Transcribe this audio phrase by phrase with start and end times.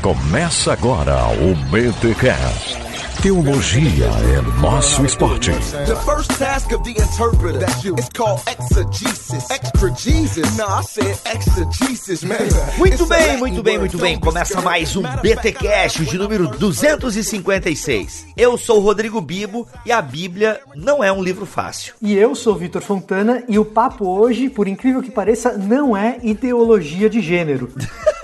[0.00, 2.78] Começa agora o BTCast.
[3.20, 5.50] Teologia é nosso esporte.
[5.50, 7.66] The first task of the interpreter
[7.98, 9.48] is called exegesis.
[9.50, 10.56] Exegesis?
[10.56, 12.36] No, I said exegesis, man.
[12.78, 14.20] Muito bem, muito bem, muito bem.
[14.20, 18.26] Começa mais um Matter of BT fact, Cash de número 256.
[18.36, 21.94] Eu sou o Rodrigo Bibo e a Bíblia não é um livro fácil.
[22.00, 26.18] E eu sou Vitor Fontana e o papo hoje, por incrível que pareça, não é
[26.22, 27.72] ideologia de gênero.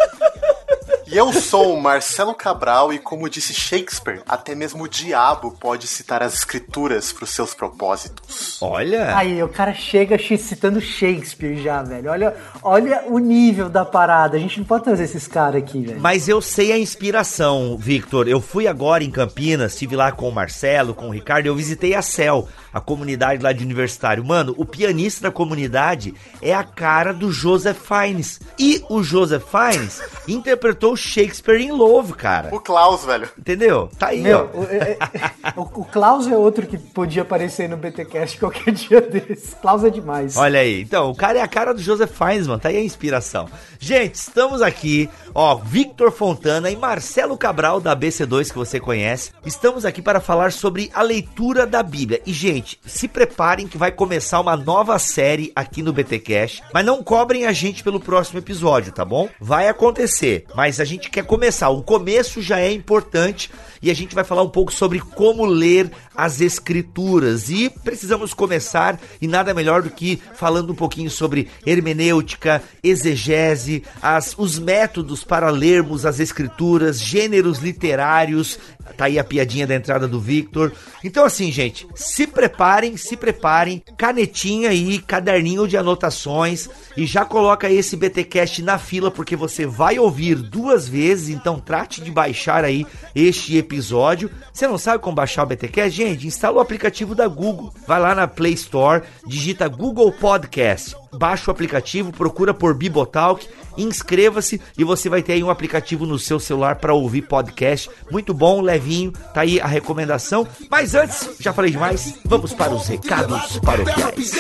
[1.15, 5.87] E eu sou o Marcelo Cabral e como disse Shakespeare, até mesmo o diabo pode
[5.87, 8.59] citar as escrituras para os seus propósitos.
[8.61, 12.11] Olha, Aí, o cara chega citando Shakespeare já, velho.
[12.11, 14.37] Olha, olha o nível da parada.
[14.37, 16.01] A gente não pode trazer esses caras aqui, velho.
[16.01, 18.27] mas eu sei a inspiração, Victor.
[18.27, 21.95] Eu fui agora em Campinas, estive lá com o Marcelo, com o Ricardo, eu visitei
[21.95, 24.25] a CEL, a comunidade lá de universitário.
[24.25, 28.41] Mano, o pianista da comunidade é a cara do Joseph Fiennes.
[28.59, 32.49] E o Joseph Fiennes interpretou Shakespeare in Love, cara.
[32.55, 33.29] O Klaus, velho.
[33.39, 33.89] Entendeu?
[33.99, 34.59] Tá aí, Meu, ó.
[34.61, 39.01] o, é- é- o- o Klaus é outro que podia aparecer no BTcast qualquer dia
[39.01, 39.55] desses.
[39.61, 40.37] Klaus é demais.
[40.37, 42.83] Olha aí, então, o cara é a cara do Joseph Fiennes, mano, tá aí a
[42.83, 43.49] inspiração.
[43.79, 49.31] Gente, estamos aqui, ó, Victor Fontana e Marcelo Cabral da BC2 que você conhece.
[49.45, 52.21] Estamos aqui para falar sobre a leitura da Bíblia.
[52.25, 56.85] E gente, se preparem que vai começar uma nova série aqui no BT Cash, mas
[56.87, 59.29] não cobrem a gente pelo próximo episódio, tá bom?
[59.41, 61.69] Vai acontecer, mas a gente quer começar.
[61.71, 63.51] O começo já é importante
[63.83, 67.51] e a gente vai falar um pouco sobre como ler as escrituras.
[67.51, 74.35] E precisamos começar, e nada melhor do que falando um pouquinho sobre hermenêutica, exegese, as,
[74.37, 78.59] os métodos para lermos as escrituras, gêneros literários.
[78.97, 80.73] Tá aí a piadinha da entrada do Victor.
[81.03, 87.71] Então, assim, gente, se preparem, se preparem, canetinha aí, caderninho de anotações e já coloca
[87.71, 92.87] esse BTcast na fila porque você vai ouvir duas vezes, então trate de baixar aí
[93.15, 94.31] este episódio.
[94.53, 95.91] Você não sabe como baixar o BTcast?
[95.91, 97.73] Gente, instala o aplicativo da Google.
[97.87, 100.97] Vai lá na Play Store, digita Google Podcast.
[101.13, 103.47] Baixa o aplicativo, procura por Bibotalk,
[103.79, 107.89] inscreva-se e você vai ter aí um aplicativo no seu celular para ouvir podcast.
[108.11, 110.47] Muito bom, levinho, tá aí a recomendação.
[110.71, 114.33] Mas antes, já falei demais, vamos para os recados paroquiais.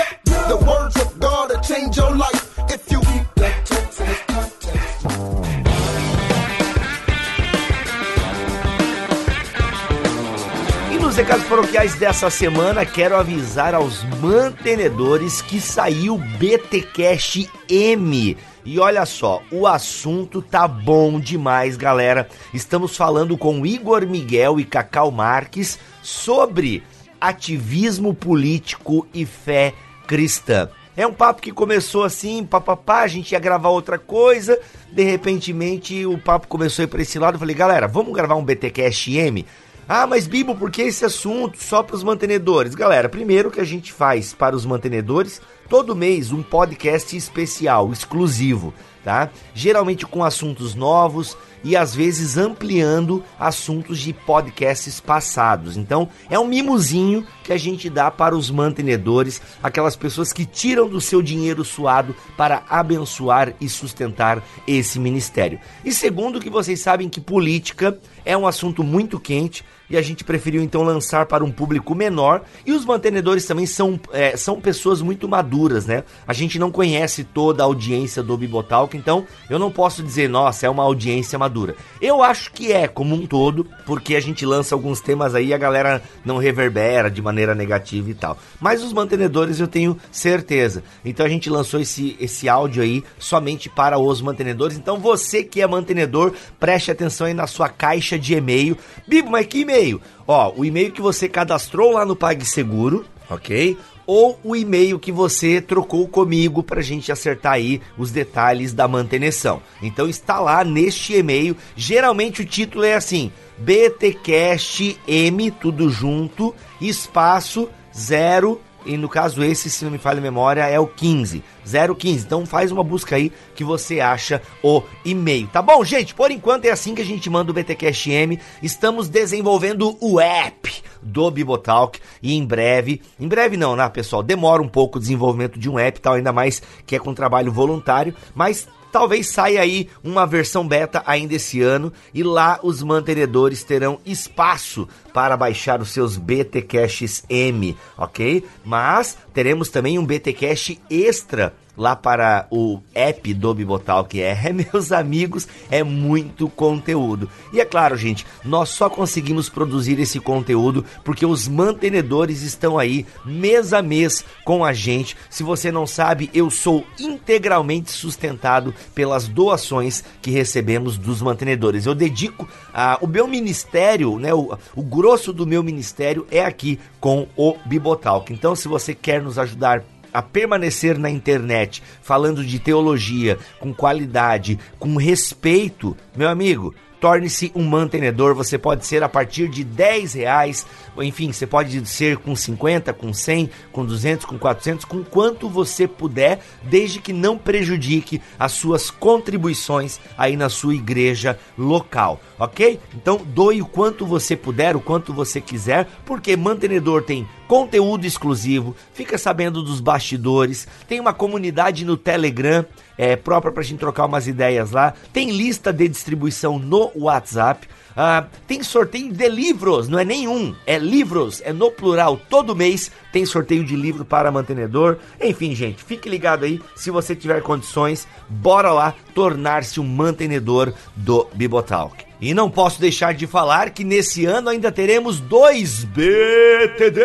[11.24, 18.36] Recados paroquiais dessa semana, quero avisar aos mantenedores que saiu BTcast M.
[18.62, 22.28] E olha só, o assunto tá bom demais, galera.
[22.52, 26.82] Estamos falando com Igor Miguel e Cacau Marques sobre
[27.18, 29.72] ativismo político e fé
[30.06, 30.68] cristã.
[30.94, 34.60] É um papo que começou assim, papapá, a gente ia gravar outra coisa,
[34.92, 38.34] de repentemente o papo começou a ir pra esse lado, eu falei, galera, vamos gravar
[38.34, 39.46] um BTcast M?
[39.88, 42.74] Ah, mas Bibo, por que esse assunto só para os mantenedores?
[42.74, 48.72] Galera, primeiro que a gente faz para os mantenedores, todo mês um podcast especial, exclusivo,
[49.04, 49.28] tá?
[49.52, 55.76] Geralmente com assuntos novos e às vezes ampliando assuntos de podcasts passados.
[55.76, 60.88] Então, é um mimozinho que a gente dá para os mantenedores, aquelas pessoas que tiram
[60.88, 65.58] do seu dinheiro suado para abençoar e sustentar esse ministério.
[65.84, 70.24] E segundo que vocês sabem que política é um assunto muito quente e a gente
[70.24, 72.42] preferiu então lançar para um público menor.
[72.64, 76.04] E os mantenedores também são, é, são pessoas muito maduras, né?
[76.26, 80.66] A gente não conhece toda a audiência do Bibotalk, então eu não posso dizer, nossa,
[80.66, 81.53] é uma audiência madura.
[82.00, 85.54] Eu acho que é como um todo, porque a gente lança alguns temas aí e
[85.54, 88.36] a galera não reverbera de maneira negativa e tal.
[88.60, 90.82] Mas os mantenedores eu tenho certeza.
[91.04, 94.76] Então a gente lançou esse, esse áudio aí somente para os mantenedores.
[94.76, 98.76] Então você que é mantenedor, preste atenção aí na sua caixa de e-mail.
[99.06, 100.00] Bibo, mas que e-mail?
[100.26, 103.76] Ó, o e-mail que você cadastrou lá no PagSeguro, ok?
[104.06, 109.62] Ou o e-mail que você trocou comigo pra gente acertar aí os detalhes da manutenção.
[109.82, 111.56] Então está lá neste e-mail.
[111.76, 119.70] Geralmente o título é assim: BTcast M, tudo junto, espaço 0 e no caso esse,
[119.70, 122.24] se não me falha a memória, é o 15, 015.
[122.24, 125.48] Então faz uma busca aí que você acha o e-mail.
[125.48, 126.14] Tá bom, gente?
[126.14, 128.38] Por enquanto é assim que a gente manda o BTcast M.
[128.62, 130.70] Estamos desenvolvendo o app
[131.02, 134.22] do Bibotalk e em breve, em breve não, né, pessoal?
[134.22, 137.52] Demora um pouco o desenvolvimento de um app, tal, ainda mais que é com trabalho
[137.52, 143.64] voluntário, mas Talvez saia aí uma versão beta ainda esse ano e lá os mantenedores
[143.64, 148.44] terão espaço para baixar os seus BT Caches M, ok?
[148.64, 154.92] Mas teremos também um BT Cache extra lá para o app do Bibotalk é, meus
[154.92, 157.28] amigos, é muito conteúdo.
[157.52, 163.06] E é claro, gente, nós só conseguimos produzir esse conteúdo porque os mantenedores estão aí
[163.24, 165.16] mês a mês com a gente.
[165.28, 171.86] Se você não sabe, eu sou integralmente sustentado pelas doações que recebemos dos mantenedores.
[171.86, 176.78] Eu dedico a, o meu ministério, né, o, o grosso do meu ministério é aqui
[177.00, 178.32] com o Bibotalk.
[178.32, 184.58] Então, se você quer nos ajudar a permanecer na internet falando de teologia com qualidade,
[184.78, 186.72] com respeito, meu amigo,
[187.04, 188.34] torne-se um mantenedor.
[188.34, 190.66] Você pode ser a partir de 10 reais,
[190.96, 195.86] enfim, você pode ser com 50, com 100, com 200, com 400, com quanto você
[195.86, 202.80] puder, desde que não prejudique as suas contribuições aí na sua igreja local, ok?
[202.94, 208.74] Então doe o quanto você puder, o quanto você quiser, porque mantenedor tem conteúdo exclusivo,
[208.94, 212.64] fica sabendo dos bastidores, tem uma comunidade no Telegram
[212.96, 217.68] é, própria para a gente trocar umas ideias lá, tem lista de distribuição no WhatsApp.
[217.96, 222.20] Ah, tem sorteio de livros, não é nenhum, é livros, é no plural.
[222.28, 224.98] Todo mês tem sorteio de livro para mantenedor.
[225.22, 226.60] Enfim, gente, fique ligado aí.
[226.74, 232.04] Se você tiver condições, bora lá tornar-se um mantenedor do Bibotalk.
[232.20, 237.02] E não posso deixar de falar que nesse ano ainda teremos dois BTD!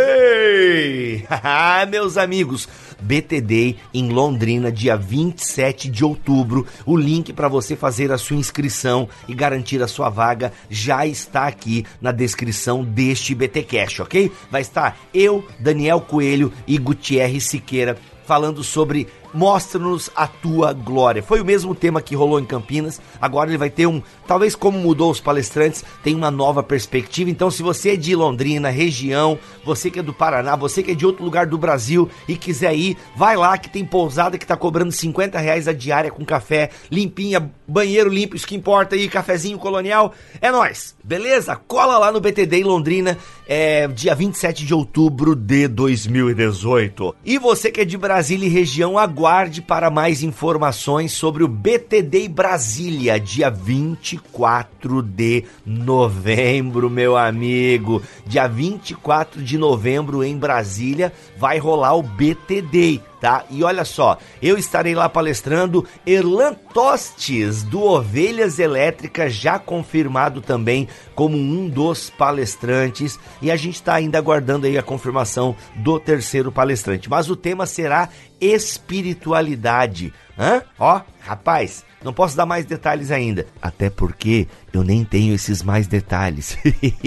[1.91, 2.69] Meus amigos,
[3.01, 6.65] BTD em Londrina, dia 27 de outubro.
[6.85, 11.47] O link para você fazer a sua inscrição e garantir a sua vaga já está
[11.47, 14.31] aqui na descrição deste BTcast, ok?
[14.51, 17.97] Vai estar eu, Daniel Coelho e Gutierre Siqueira
[18.29, 21.21] falando sobre Mostra-nos a tua glória.
[21.21, 23.01] Foi o mesmo tema que rolou em Campinas.
[23.21, 24.01] Agora ele vai ter um.
[24.27, 27.29] Talvez como mudou os palestrantes, tem uma nova perspectiva.
[27.29, 30.95] Então, se você é de Londrina, região, você que é do Paraná, você que é
[30.95, 34.57] de outro lugar do Brasil e quiser ir, vai lá que tem pousada que tá
[34.57, 39.57] cobrando 50 reais a diária com café, limpinha, banheiro limpo, isso que importa aí, cafezinho
[39.57, 40.13] colonial.
[40.41, 41.55] É nós, beleza?
[41.55, 43.17] Cola lá no BTD em Londrina,
[43.51, 47.15] é, dia 27 de outubro de 2018.
[47.25, 52.27] E você que é de Brasília e região, aguarde para mais informações sobre o BTD
[52.27, 58.03] Brasília, dia 24 de novembro, meu amigo.
[58.23, 63.43] Dia 24 de novembro em Brasília vai rolar o BTD tá?
[63.49, 70.87] E olha só, eu estarei lá palestrando Erlan Tostes, do Ovelhas Elétricas, já confirmado também
[71.15, 76.51] como um dos palestrantes, e a gente está ainda aguardando aí a confirmação do terceiro
[76.51, 77.09] palestrante.
[77.09, 80.13] Mas o tema será espiritualidade.
[80.37, 80.61] Hã?
[80.79, 85.87] Ó, rapaz, não posso dar mais detalhes ainda, até porque eu nem tenho esses mais
[85.87, 86.57] detalhes.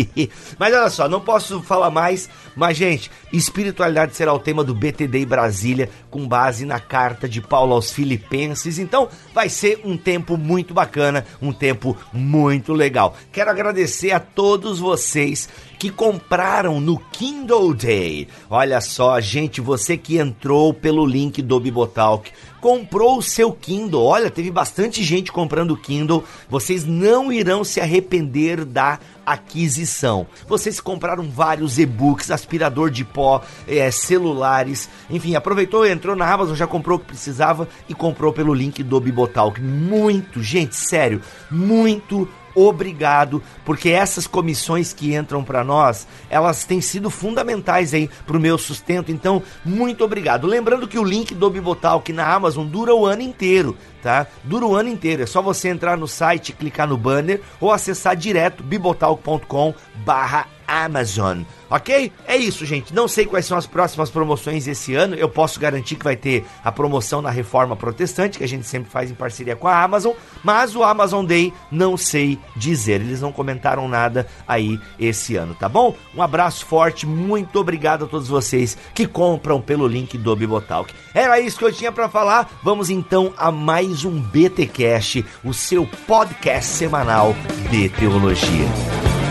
[0.58, 5.24] mas olha só, não posso falar mais, mas gente, espiritualidade será o tema do BTD
[5.24, 8.78] Brasília, com base na carta de Paulo aos Filipenses.
[8.78, 13.16] Então, vai ser um tempo muito bacana, um tempo muito legal.
[13.30, 15.48] Quero agradecer a todos vocês
[15.82, 18.28] que compraram no Kindle Day.
[18.48, 22.30] Olha só, gente, você que entrou pelo link do Bibotalk,
[22.60, 24.04] comprou o seu Kindle.
[24.04, 26.22] Olha, teve bastante gente comprando o Kindle.
[26.48, 30.26] Vocês não irão se arrepender da aquisição.
[30.48, 36.66] Vocês compraram vários e-books, aspirador de pó, é, celulares, enfim, aproveitou, entrou na Amazon, já
[36.66, 39.60] comprou o que precisava e comprou pelo link do Bibotalk.
[39.60, 41.20] Muito, gente, sério,
[41.50, 48.36] muito obrigado, porque essas comissões que entram para nós, elas têm sido fundamentais aí para
[48.36, 49.10] o meu sustento.
[49.10, 50.46] Então, muito obrigado.
[50.46, 54.26] Lembrando que o link do Bibotalk na Amazon dura o ano inteiro, tá?
[54.44, 55.22] Dura o ano inteiro.
[55.22, 61.42] É só você entrar no site, clicar no banner ou acessar direto bibotalk.com/barra Amazon.
[61.70, 62.12] Ok?
[62.26, 62.94] É isso, gente.
[62.94, 65.14] Não sei quais são as próximas promoções esse ano.
[65.14, 68.90] Eu posso garantir que vai ter a promoção na Reforma Protestante, que a gente sempre
[68.90, 70.12] faz em parceria com a Amazon.
[70.44, 73.00] Mas o Amazon Day não sei dizer.
[73.00, 75.94] Eles não comentaram nada aí esse ano, tá bom?
[76.14, 77.06] Um abraço forte.
[77.06, 80.92] Muito obrigado a todos vocês que compram pelo link do Bibotalk.
[81.14, 82.50] Era isso que eu tinha para falar.
[82.62, 87.34] Vamos então a mais um BT Cash, o seu podcast semanal
[87.70, 89.21] de teologia.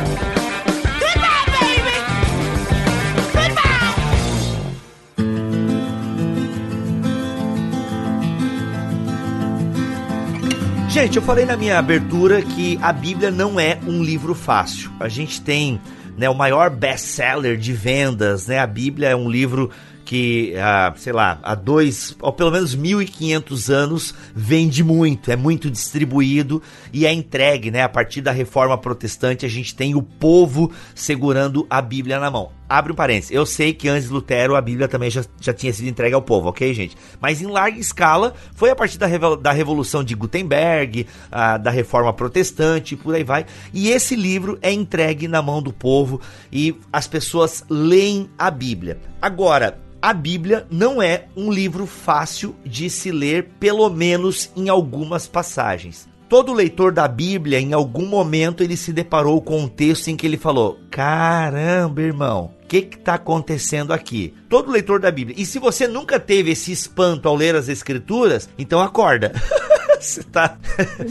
[11.01, 14.91] Gente, eu falei na minha abertura que a Bíblia não é um livro fácil.
[14.99, 15.81] A gente tem
[16.15, 18.59] né, o maior best-seller de vendas, né?
[18.59, 19.71] A Bíblia é um livro
[20.05, 25.71] que, ah, sei lá, há dois, ou pelo menos 1.500 anos, vende muito, é muito
[25.71, 26.61] distribuído
[26.93, 27.81] e é entregue, né?
[27.81, 32.51] A partir da reforma protestante, a gente tem o povo segurando a Bíblia na mão.
[32.71, 33.31] Abre um parênteses.
[33.31, 36.21] Eu sei que antes de Lutero a Bíblia também já, já tinha sido entregue ao
[36.21, 36.95] povo, ok, gente?
[37.19, 42.13] Mas em larga escala foi a partir da, da Revolução de Gutenberg, a, da Reforma
[42.13, 43.45] Protestante, por aí vai.
[43.73, 48.97] E esse livro é entregue na mão do povo e as pessoas leem a Bíblia.
[49.21, 55.27] Agora, a Bíblia não é um livro fácil de se ler, pelo menos em algumas
[55.27, 56.09] passagens.
[56.29, 60.25] Todo leitor da Bíblia, em algum momento, ele se deparou com um texto em que
[60.25, 64.33] ele falou: Caramba, irmão, que está acontecendo aqui?
[64.47, 65.35] Todo leitor da Bíblia.
[65.37, 69.33] E se você nunca teve esse espanto ao ler as Escrituras, então acorda.
[69.99, 70.57] Você tá.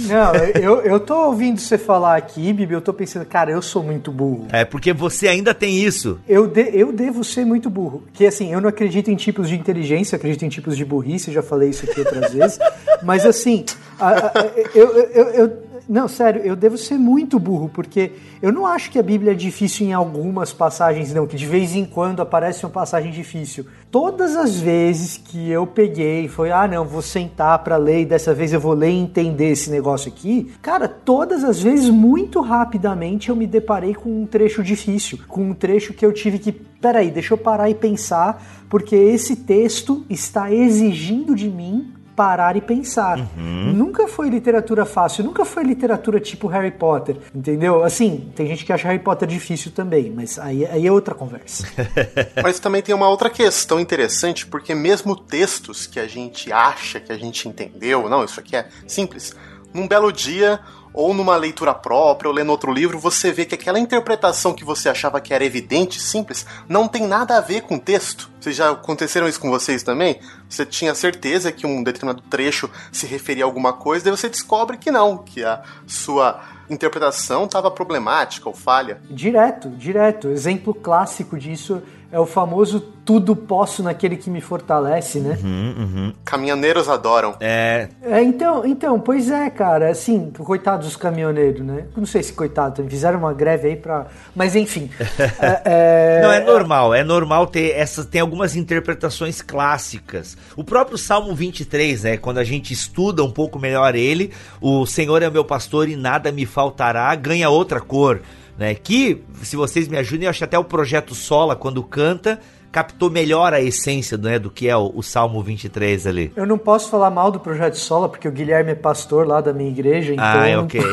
[0.08, 3.84] Não, eu, eu tô ouvindo você falar aqui, Bibi, eu tô pensando, cara, eu sou
[3.84, 4.48] muito burro.
[4.50, 6.18] É, porque você ainda tem isso.
[6.28, 8.02] Eu, de, eu devo ser muito burro.
[8.12, 11.40] Que assim, eu não acredito em tipos de inteligência, acredito em tipos de burrice, já
[11.40, 12.58] falei isso aqui outras vezes.
[13.00, 13.64] Mas assim,
[13.96, 14.32] a, a,
[14.74, 18.98] eu, eu, eu não, sério, eu devo ser muito burro, porque eu não acho que
[18.98, 22.70] a Bíblia é difícil em algumas passagens, não, que de vez em quando aparece uma
[22.70, 23.66] passagem difícil.
[23.90, 28.32] Todas as vezes que eu peguei, foi, ah, não, vou sentar para ler e dessa
[28.32, 30.52] vez eu vou ler e entender esse negócio aqui.
[30.62, 35.54] Cara, todas as vezes, muito rapidamente, eu me deparei com um trecho difícil, com um
[35.54, 40.52] trecho que eu tive que, peraí, deixa eu parar e pensar, porque esse texto está
[40.52, 43.18] exigindo de mim parar e pensar.
[43.18, 43.72] Uhum.
[43.72, 47.82] Nunca foi literatura fácil, nunca foi literatura tipo Harry Potter, entendeu?
[47.82, 51.66] Assim, tem gente que acha Harry Potter difícil também, mas aí, aí é outra conversa.
[52.44, 57.10] mas também tem uma outra questão interessante, porque mesmo textos que a gente acha que
[57.10, 59.34] a gente entendeu, não, isso aqui é simples.
[59.72, 60.60] Num belo dia,
[60.92, 64.88] ou numa leitura própria, ou lendo outro livro, você vê que aquela interpretação que você
[64.88, 68.30] achava que era evidente, simples, não tem nada a ver com o texto.
[68.40, 70.18] Vocês já aconteceram isso com vocês também?
[70.48, 74.76] Você tinha certeza que um determinado trecho se referia a alguma coisa, daí você descobre
[74.76, 79.00] que não, que a sua interpretação estava problemática ou falha.
[79.10, 80.28] Direto, direto.
[80.28, 81.82] Exemplo clássico disso
[82.12, 85.38] é o famoso tudo posso naquele que me fortalece, né?
[85.42, 86.12] Uhum, uhum.
[86.24, 87.34] Caminhoneiros adoram.
[87.40, 87.88] É.
[88.02, 88.22] é.
[88.22, 89.90] Então, então, pois é, cara.
[89.90, 91.86] Assim, coitados dos caminhoneiros, né?
[91.96, 94.06] Não sei se coitado, fizeram uma greve aí pra.
[94.34, 94.90] Mas enfim.
[95.40, 96.20] é, é...
[96.22, 96.94] Não, é normal.
[96.94, 98.06] É normal ter essas.
[98.06, 100.36] Tem algumas interpretações clássicas.
[100.56, 102.16] O próprio Salmo 23, né?
[102.16, 106.30] Quando a gente estuda um pouco melhor ele, o Senhor é meu pastor e nada
[106.30, 108.20] me faltará, ganha outra cor
[108.60, 108.74] né?
[108.74, 112.38] Que, se vocês me ajudem, eu acho até o projeto Sola, quando canta,
[112.70, 116.30] captou melhor a essência né, do que é o, o, Salmo 23 ali.
[116.36, 119.54] Eu não posso falar mal do Projeto Sola, porque o Guilherme é pastor lá da
[119.54, 120.24] minha igreja, então...
[120.24, 120.78] Ah, é ok.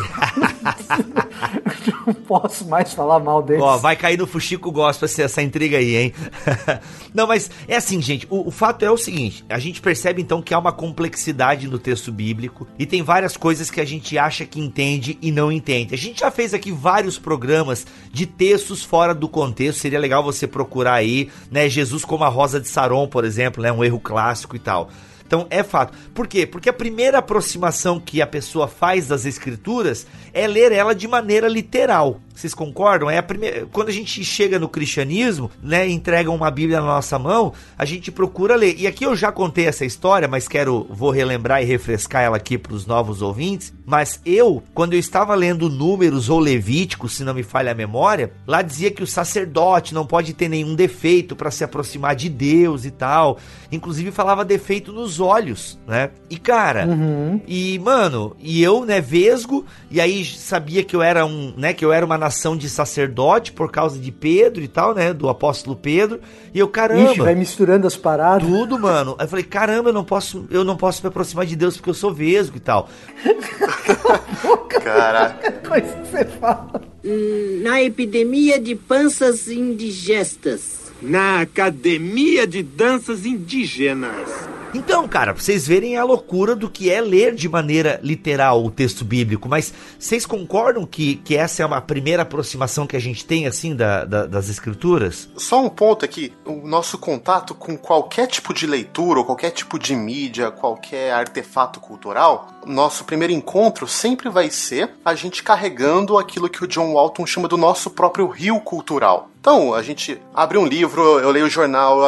[2.07, 3.61] não posso mais falar mal dele.
[3.61, 6.13] Ó, vai cair no Fuxico Gospel essa intriga aí, hein?
[7.13, 10.41] não, mas é assim, gente, o, o fato é o seguinte, a gente percebe então
[10.41, 14.45] que há uma complexidade no texto bíblico e tem várias coisas que a gente acha
[14.45, 15.93] que entende e não entende.
[15.93, 20.47] A gente já fez aqui vários programas de textos fora do contexto, seria legal você
[20.47, 21.67] procurar aí, né?
[21.67, 23.71] Jesus como a rosa de Saron, por exemplo, né?
[23.71, 24.89] Um erro clássico e tal.
[25.27, 25.93] Então é fato.
[26.13, 26.47] Por quê?
[26.47, 31.49] Porque a primeira aproximação que a pessoa faz das escrituras é ler ela de maneira
[31.49, 32.21] literal.
[32.37, 33.09] Vocês concordam?
[33.09, 37.17] É a primeira, quando a gente chega no cristianismo, né, entregam uma Bíblia na nossa
[37.17, 38.75] mão, a gente procura ler.
[38.77, 42.55] E aqui eu já contei essa história, mas quero vou relembrar e refrescar ela aqui
[42.55, 43.73] para os novos ouvintes.
[43.83, 48.31] Mas eu, quando eu estava lendo Números ou Levíticos, se não me falha a memória,
[48.45, 52.85] lá dizia que o sacerdote não pode ter nenhum defeito para se aproximar de Deus
[52.85, 53.39] e tal.
[53.71, 56.11] Inclusive falava defeito nos olhos, né?
[56.29, 57.41] E cara, uhum.
[57.47, 61.83] e mano, e eu, né, vesgo, e aí sabia que eu era um, né, que
[61.83, 65.13] eu era uma nação de sacerdote por causa de Pedro e tal, né?
[65.13, 66.19] Do apóstolo Pedro.
[66.53, 67.11] E eu, caramba.
[67.11, 68.47] Ixi, vai misturando as paradas.
[68.47, 69.15] Tudo, mano.
[69.17, 71.89] Aí eu falei, caramba, eu não posso, eu não posso me aproximar de Deus porque
[71.89, 72.89] eu sou vesgo e tal.
[74.83, 75.51] Caraca.
[75.67, 76.81] Coisa que você fala.
[77.03, 80.91] Hum, na epidemia de panças indigestas.
[81.01, 84.27] Na academia de danças indígenas.
[84.73, 88.69] Então, cara, pra vocês verem a loucura do que é ler de maneira literal o
[88.69, 93.25] texto bíblico, mas vocês concordam que, que essa é uma primeira aproximação que a gente
[93.25, 95.29] tem, assim, da, da, das escrituras?
[95.37, 99.79] Só um ponto aqui: o nosso contato com qualquer tipo de leitura, ou qualquer tipo
[99.79, 106.49] de mídia, qualquer artefato cultural, nosso primeiro encontro sempre vai ser a gente carregando aquilo
[106.49, 109.29] que o John Walton chama do nosso próprio rio cultural.
[109.39, 112.03] Então, a gente abre um livro, eu leio o jornal,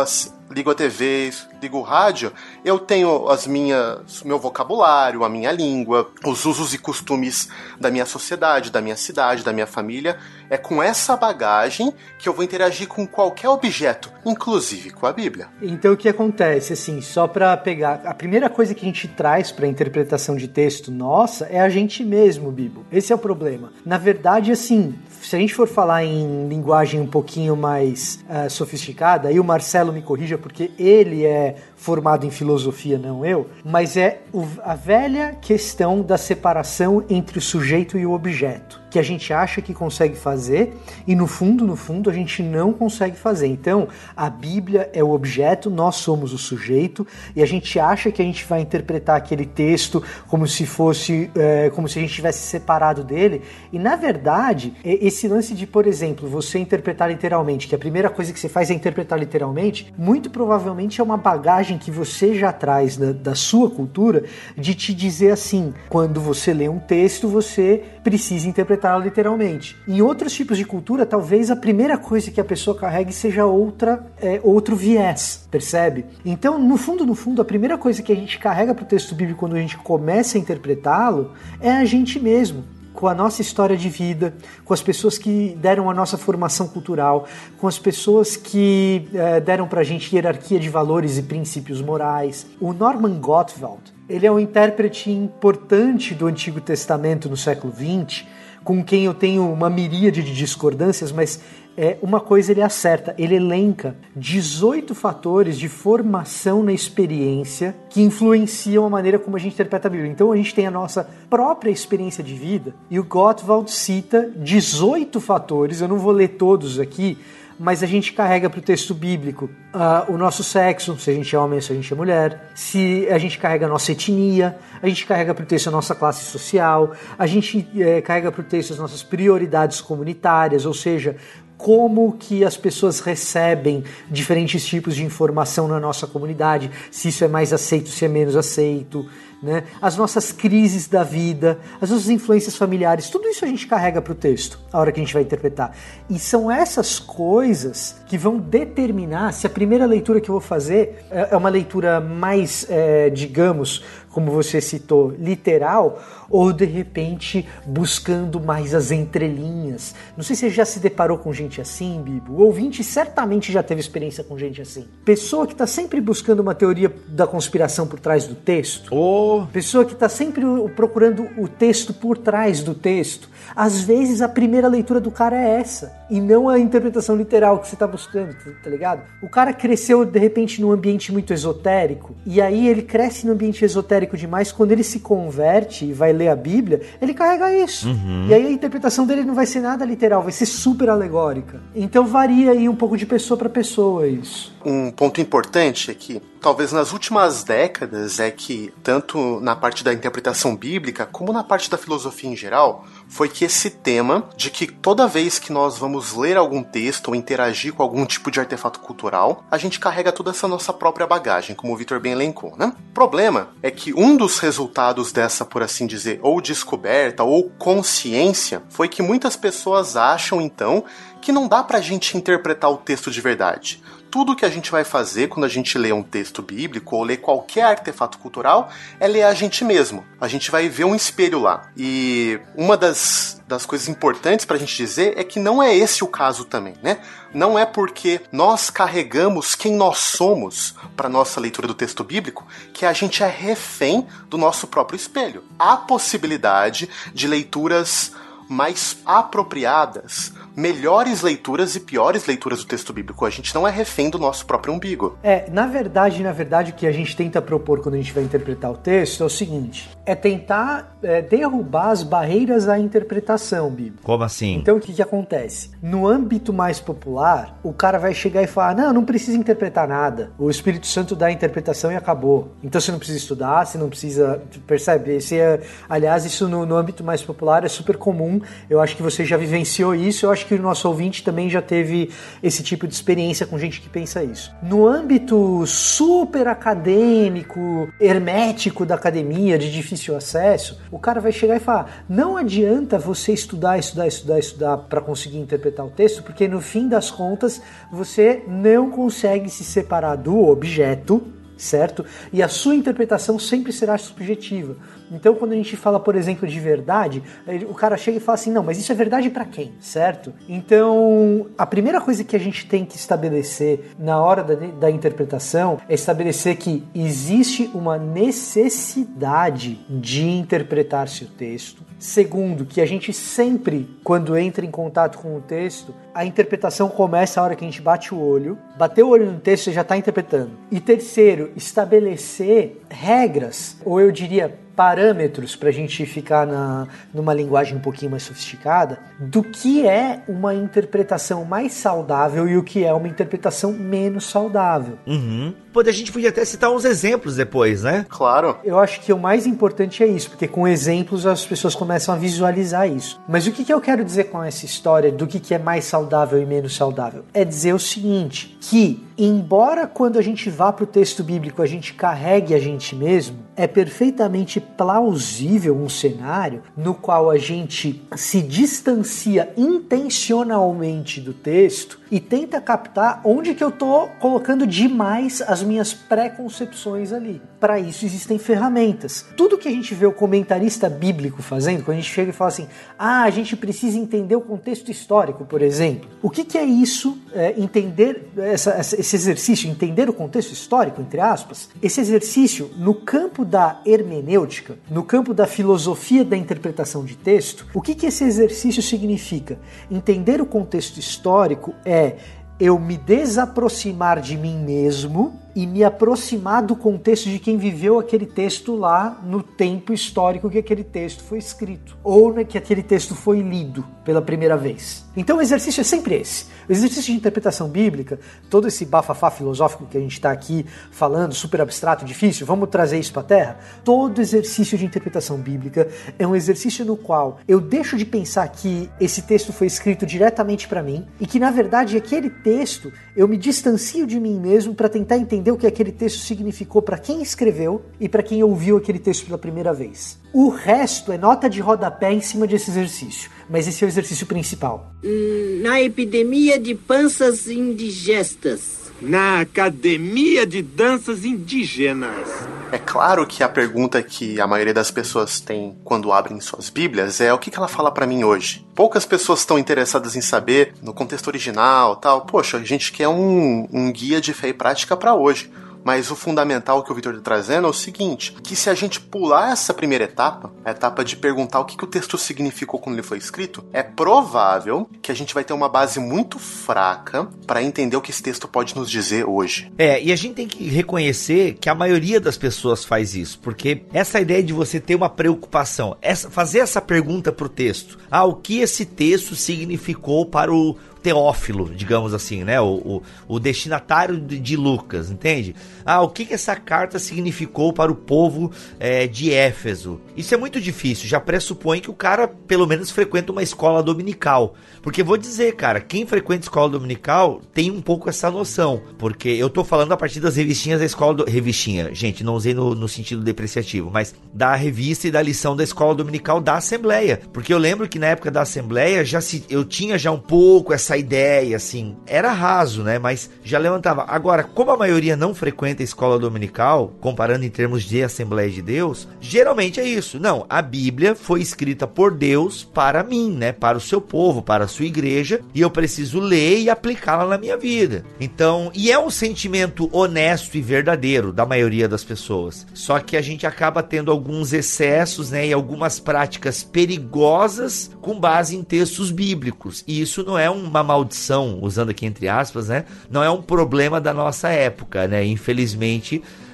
[0.49, 2.31] ligo a TV, ligo o rádio,
[2.63, 8.05] eu tenho as minhas, meu vocabulário, a minha língua, os usos e costumes da minha
[8.05, 10.17] sociedade, da minha cidade, da minha família.
[10.49, 15.47] É com essa bagagem que eu vou interagir com qualquer objeto, inclusive com a Bíblia.
[15.61, 19.51] Então o que acontece, assim, só para pegar, a primeira coisa que a gente traz
[19.51, 22.85] para interpretação de texto nossa é a gente mesmo, Bibo.
[22.91, 23.71] Esse é o problema.
[23.85, 29.29] Na verdade, assim, se a gente for falar em linguagem um pouquinho mais uh, sofisticada,
[29.29, 34.21] aí o Marcelo me corrija porque ele é formado em filosofia, não eu, mas é
[34.33, 39.31] o, a velha questão da separação entre o sujeito e o objeto, que a gente
[39.33, 40.75] acha que consegue fazer
[41.07, 43.47] e no fundo, no fundo, a gente não consegue fazer.
[43.47, 47.05] Então, a Bíblia é o objeto, nós somos o sujeito
[47.35, 51.69] e a gente acha que a gente vai interpretar aquele texto como se fosse, é,
[51.69, 53.41] como se a gente tivesse separado dele
[53.71, 58.33] e na verdade, esse lance de, por exemplo, você interpretar literalmente, que a primeira coisa
[58.33, 62.97] que você faz é interpretar literalmente, muito provavelmente é uma bagagem que você já traz
[62.97, 64.23] da, da sua cultura
[64.57, 69.77] de te dizer assim: quando você lê um texto, você precisa interpretá-lo literalmente.
[69.87, 74.05] Em outros tipos de cultura, talvez a primeira coisa que a pessoa carregue seja outra,
[74.21, 76.05] é, outro viés, percebe?
[76.25, 79.15] Então, no fundo, no fundo, a primeira coisa que a gente carrega para o texto
[79.15, 82.63] bíblico quando a gente começa a interpretá-lo é a gente mesmo
[82.93, 84.33] com a nossa história de vida,
[84.65, 87.25] com as pessoas que deram a nossa formação cultural,
[87.57, 92.45] com as pessoas que eh, deram para a gente hierarquia de valores e princípios morais.
[92.59, 98.25] O Norman Gottwald, ele é um intérprete importante do Antigo Testamento no século XX,
[98.63, 101.39] com quem eu tenho uma miríade de discordâncias, mas
[101.77, 108.85] é, uma coisa ele acerta, ele elenca 18 fatores de formação na experiência que influenciam
[108.85, 110.11] a maneira como a gente interpreta a Bíblia.
[110.11, 115.21] Então a gente tem a nossa própria experiência de vida e o Gottwald cita 18
[115.21, 117.17] fatores, eu não vou ler todos aqui,
[117.59, 121.35] mas a gente carrega para o texto bíblico uh, o nosso sexo, se a gente
[121.35, 124.87] é homem se a gente é mulher, se a gente carrega a nossa etnia, a
[124.87, 128.43] gente carrega para o texto a nossa classe social, a gente eh, carrega para o
[128.45, 131.17] texto as nossas prioridades comunitárias, ou seja,
[131.57, 137.27] como que as pessoas recebem diferentes tipos de informação na nossa comunidade, se isso é
[137.27, 139.05] mais aceito, se é menos aceito,
[139.41, 139.63] né?
[139.81, 144.11] as nossas crises da vida, as nossas influências familiares, tudo isso a gente carrega para
[144.11, 145.75] o texto, a hora que a gente vai interpretar.
[146.09, 151.05] E são essas coisas que vão determinar se a primeira leitura que eu vou fazer
[151.09, 153.83] é, é uma leitura mais, é, digamos,
[154.19, 155.97] como você citou, literal,
[156.29, 159.95] ou de repente buscando mais as entrelinhas.
[160.15, 162.33] Não sei se você já se deparou com gente assim, Bibo.
[162.33, 164.85] O ouvinte certamente já teve experiência com gente assim.
[165.05, 168.93] Pessoa que está sempre buscando uma teoria da conspiração por trás do texto.
[168.93, 169.47] Oh.
[169.53, 170.43] Pessoa que está sempre
[170.75, 173.29] procurando o texto por trás do texto.
[173.55, 177.67] Às vezes a primeira leitura do cara é essa, e não a interpretação literal que
[177.67, 179.01] você está buscando, tá, tá ligado?
[179.23, 183.63] O cara cresceu de repente num ambiente muito esotérico, e aí ele cresce num ambiente
[183.63, 187.87] esotérico demais, quando ele se converte e vai ler a Bíblia, ele carrega isso.
[187.87, 188.27] Uhum.
[188.27, 191.61] E aí a interpretação dele não vai ser nada literal, vai ser super alegórica.
[191.75, 194.53] Então varia aí um pouco de pessoa para pessoa isso.
[194.65, 199.93] Um ponto importante é que, talvez nas últimas décadas, é que, tanto na parte da
[199.93, 204.67] interpretação bíblica, como na parte da filosofia em geral, foi que esse tema de que
[204.67, 208.79] toda vez que nós vamos ler algum texto ou interagir com algum tipo de artefato
[208.79, 212.71] cultural, a gente carrega toda essa nossa própria bagagem, como o Victor bem elencou, né?
[212.91, 218.61] O problema é que um dos resultados dessa, por assim dizer, ou descoberta ou consciência,
[218.69, 220.85] foi que muitas pessoas acham então
[221.19, 224.83] que não dá pra gente interpretar o texto de verdade tudo que a gente vai
[224.83, 228.69] fazer quando a gente lê um texto bíblico ou lê qualquer artefato cultural
[228.99, 230.05] é ler a gente mesmo.
[230.19, 231.69] A gente vai ver um espelho lá.
[231.77, 236.03] E uma das, das coisas importantes para a gente dizer é que não é esse
[236.03, 236.99] o caso também, né?
[237.33, 242.85] Não é porque nós carregamos quem nós somos para nossa leitura do texto bíblico que
[242.85, 245.43] a gente é refém do nosso próprio espelho.
[245.57, 248.13] Há possibilidade de leituras
[248.49, 253.25] mais apropriadas melhores leituras e piores leituras do texto bíblico.
[253.25, 255.17] A gente não é refém do nosso próprio umbigo.
[255.23, 258.23] É, na verdade, na verdade, o que a gente tenta propor quando a gente vai
[258.23, 264.03] interpretar o texto é o seguinte: é tentar é, derrubar as barreiras à interpretação bíblica.
[264.03, 264.55] Como assim?
[264.55, 265.71] Então, o que, que acontece?
[265.81, 270.31] No âmbito mais popular, o cara vai chegar e falar: não, não precisa interpretar nada.
[270.37, 272.51] O Espírito Santo dá a interpretação e acabou.
[272.61, 274.41] Então, você não precisa estudar, você não precisa.
[274.67, 275.15] Percebe?
[275.15, 278.41] Esse é, aliás, isso no, no âmbito mais popular é super comum.
[278.69, 280.25] Eu acho que você já vivenciou isso.
[280.25, 282.09] Eu acho que o nosso ouvinte também já teve
[282.41, 284.51] esse tipo de experiência com gente que pensa isso.
[284.63, 291.59] No âmbito super acadêmico, hermético da academia, de difícil acesso, o cara vai chegar e
[291.59, 296.59] falar: não adianta você estudar, estudar, estudar, estudar para conseguir interpretar o texto, porque no
[296.59, 301.21] fim das contas você não consegue se separar do objeto
[301.59, 302.05] certo?
[302.31, 304.77] E a sua interpretação sempre será subjetiva.
[305.11, 307.23] Então, quando a gente fala, por exemplo, de verdade,
[307.67, 310.33] o cara chega e fala assim: não, mas isso é verdade para quem, certo?
[310.47, 315.79] Então, a primeira coisa que a gente tem que estabelecer na hora da, da interpretação
[315.87, 321.83] é estabelecer que existe uma necessidade de interpretar-se o texto.
[321.99, 327.39] Segundo, que a gente sempre, quando entra em contato com o texto, a interpretação começa
[327.39, 328.57] a hora que a gente bate o olho.
[328.77, 330.51] Bater o olho no texto, você já está interpretando.
[330.71, 337.75] E terceiro, estabelecer regras, ou eu diria parâmetros para a gente ficar na, numa linguagem
[337.75, 342.93] um pouquinho mais sofisticada do que é uma interpretação mais saudável e o que é
[342.93, 344.97] uma interpretação menos saudável.
[345.05, 345.53] Uhum.
[345.75, 348.05] A gente podia até citar uns exemplos depois, né?
[348.09, 348.57] Claro.
[348.63, 352.17] Eu acho que o mais importante é isso, porque com exemplos as pessoas começam a
[352.17, 353.19] visualizar isso.
[353.27, 355.85] Mas o que, que eu quero dizer com essa história do que, que é mais
[355.85, 357.23] saudável e menos saudável?
[357.33, 361.65] É dizer o seguinte: que, embora quando a gente vá para o texto bíblico a
[361.65, 368.41] gente carregue a gente mesmo, é perfeitamente plausível um cenário no qual a gente se
[368.41, 375.93] distancia intencionalmente do texto e tenta captar onde que eu estou colocando demais as minhas
[375.93, 377.41] preconcepções ali.
[377.59, 379.25] Para isso existem ferramentas.
[379.35, 382.47] Tudo que a gente vê o comentarista bíblico fazendo, quando a gente chega e fala
[382.47, 382.67] assim,
[382.97, 386.09] ah, a gente precisa entender o contexto histórico, por exemplo.
[386.21, 387.17] O que, que é isso?
[387.33, 391.69] É, entender essa, esse exercício, entender o contexto histórico, entre aspas.
[391.81, 397.81] Esse exercício no campo da hermenêutica, no campo da filosofia da interpretação de texto, o
[397.81, 399.59] que, que esse exercício significa?
[399.91, 402.15] Entender o contexto histórico é
[402.59, 408.25] eu me desaproximar de mim mesmo e me aproximar do contexto de quem viveu aquele
[408.25, 413.15] texto lá no tempo histórico que aquele texto foi escrito, ou né, que aquele texto
[413.15, 415.05] foi lido pela primeira vez.
[415.15, 416.45] Então o exercício é sempre esse.
[416.67, 421.33] O exercício de interpretação bíblica, todo esse bafafá filosófico que a gente está aqui falando,
[421.33, 423.59] super abstrato, difícil, vamos trazer isso para a Terra?
[423.83, 428.89] Todo exercício de interpretação bíblica é um exercício no qual eu deixo de pensar que
[428.99, 433.35] esse texto foi escrito diretamente para mim e que na verdade aquele texto eu me
[433.35, 437.81] distancio de mim mesmo para tentar entender o que aquele texto significou para quem escreveu
[437.99, 440.17] e para quem ouviu aquele texto pela primeira vez.
[440.31, 444.25] O resto é nota de rodapé em cima desse exercício, mas esse é o exercício
[444.25, 444.93] principal.
[445.03, 448.89] Hum, na epidemia de panças indigestas.
[449.01, 452.29] Na Academia de Danças Indígenas.
[452.71, 457.19] É claro que a pergunta que a maioria das pessoas tem quando abrem suas Bíblias
[457.19, 458.65] é o que, ela fala para mim hoje.
[458.75, 462.21] Poucas pessoas estão interessadas em saber no contexto original, tal.
[462.21, 465.51] Poxa, a gente quer um, um guia de fé e prática para hoje.
[465.83, 468.99] Mas o fundamental que o Victor está trazendo é o seguinte: que se a gente
[468.99, 472.95] pular essa primeira etapa, a etapa de perguntar o que, que o texto significou quando
[472.95, 477.63] ele foi escrito, é provável que a gente vai ter uma base muito fraca para
[477.63, 479.71] entender o que esse texto pode nos dizer hoje.
[479.77, 483.83] É, e a gente tem que reconhecer que a maioria das pessoas faz isso, porque
[483.93, 488.25] essa ideia de você ter uma preocupação, essa, fazer essa pergunta para o texto: ah,
[488.25, 490.77] o que esse texto significou para o
[491.09, 492.61] Teófilo, digamos assim, né?
[492.61, 495.55] O, o, o destinatário de, de, Lucas, entende?
[495.85, 499.99] Ah, o que, que essa carta significou para o povo é, de Éfeso?
[500.15, 504.55] Isso é muito difícil, já pressupõe que o cara pelo menos frequenta uma escola dominical.
[504.81, 508.81] Porque vou dizer, cara, quem frequenta escola dominical tem um pouco essa noção.
[508.97, 511.13] Porque eu tô falando a partir das revistinhas da escola.
[511.13, 511.25] Do...
[511.25, 515.63] Revistinha, gente, não usei no, no sentido depreciativo, mas da revista e da lição da
[515.63, 517.19] escola dominical da Assembleia.
[517.33, 520.73] Porque eu lembro que na época da Assembleia já se, eu tinha já um pouco
[520.73, 521.95] essa ideia, assim.
[522.05, 522.99] Era raso, né?
[522.99, 524.05] Mas já levantava.
[524.07, 528.61] Agora, como a maioria não frequenta a escola dominical, comparando em termos de Assembleia de
[528.61, 530.19] Deus, geralmente é isso.
[530.19, 533.51] Não, a Bíblia foi escrita por Deus para mim, né?
[533.51, 537.37] Para o seu povo, para a sua igreja, e eu preciso ler e aplicá-la na
[537.37, 538.03] minha vida.
[538.19, 542.65] Então, e é um sentimento honesto e verdadeiro da maioria das pessoas.
[542.73, 545.47] Só que a gente acaba tendo alguns excessos, né?
[545.47, 549.83] E algumas práticas perigosas com base em textos bíblicos.
[549.87, 552.85] E isso não é uma maldição, usando aqui entre aspas, né?
[553.09, 555.25] Não é um problema da nossa época, né?
[555.25, 555.58] Infelizmente,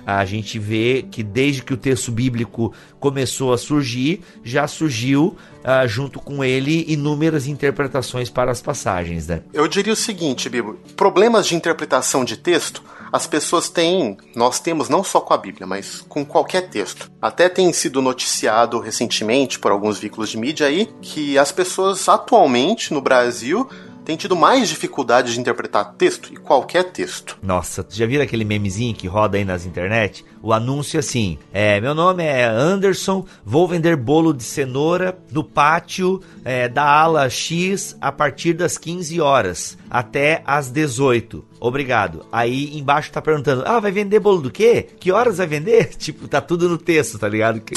[0.06, 5.88] a gente vê que desde que o texto bíblico começou a surgir, já surgiu uh,
[5.88, 9.42] junto com ele inúmeras interpretações para as passagens, né?
[9.52, 12.84] Eu diria o seguinte, Bibo: problemas de interpretação de texto
[13.16, 17.10] as pessoas têm, nós temos não só com a Bíblia, mas com qualquer texto.
[17.22, 22.94] Até tem sido noticiado recentemente por alguns veículos de mídia aí que as pessoas atualmente
[22.94, 23.70] no Brasil
[24.06, 27.38] tem tido mais dificuldade de interpretar texto e qualquer texto.
[27.42, 30.24] Nossa, já viram aquele memezinho que roda aí nas internet?
[30.42, 36.22] O anúncio assim: é, meu nome é Anderson, vou vender bolo de cenoura no pátio
[36.44, 39.78] é, da ala X a partir das 15 horas.
[39.96, 41.46] Até às 18.
[41.58, 42.26] Obrigado.
[42.30, 44.88] Aí embaixo tá perguntando: "Ah, vai vender bolo do quê?
[45.00, 47.62] Que horas vai vender?" Tipo, tá tudo no texto, tá ligado?
[47.62, 47.76] Que,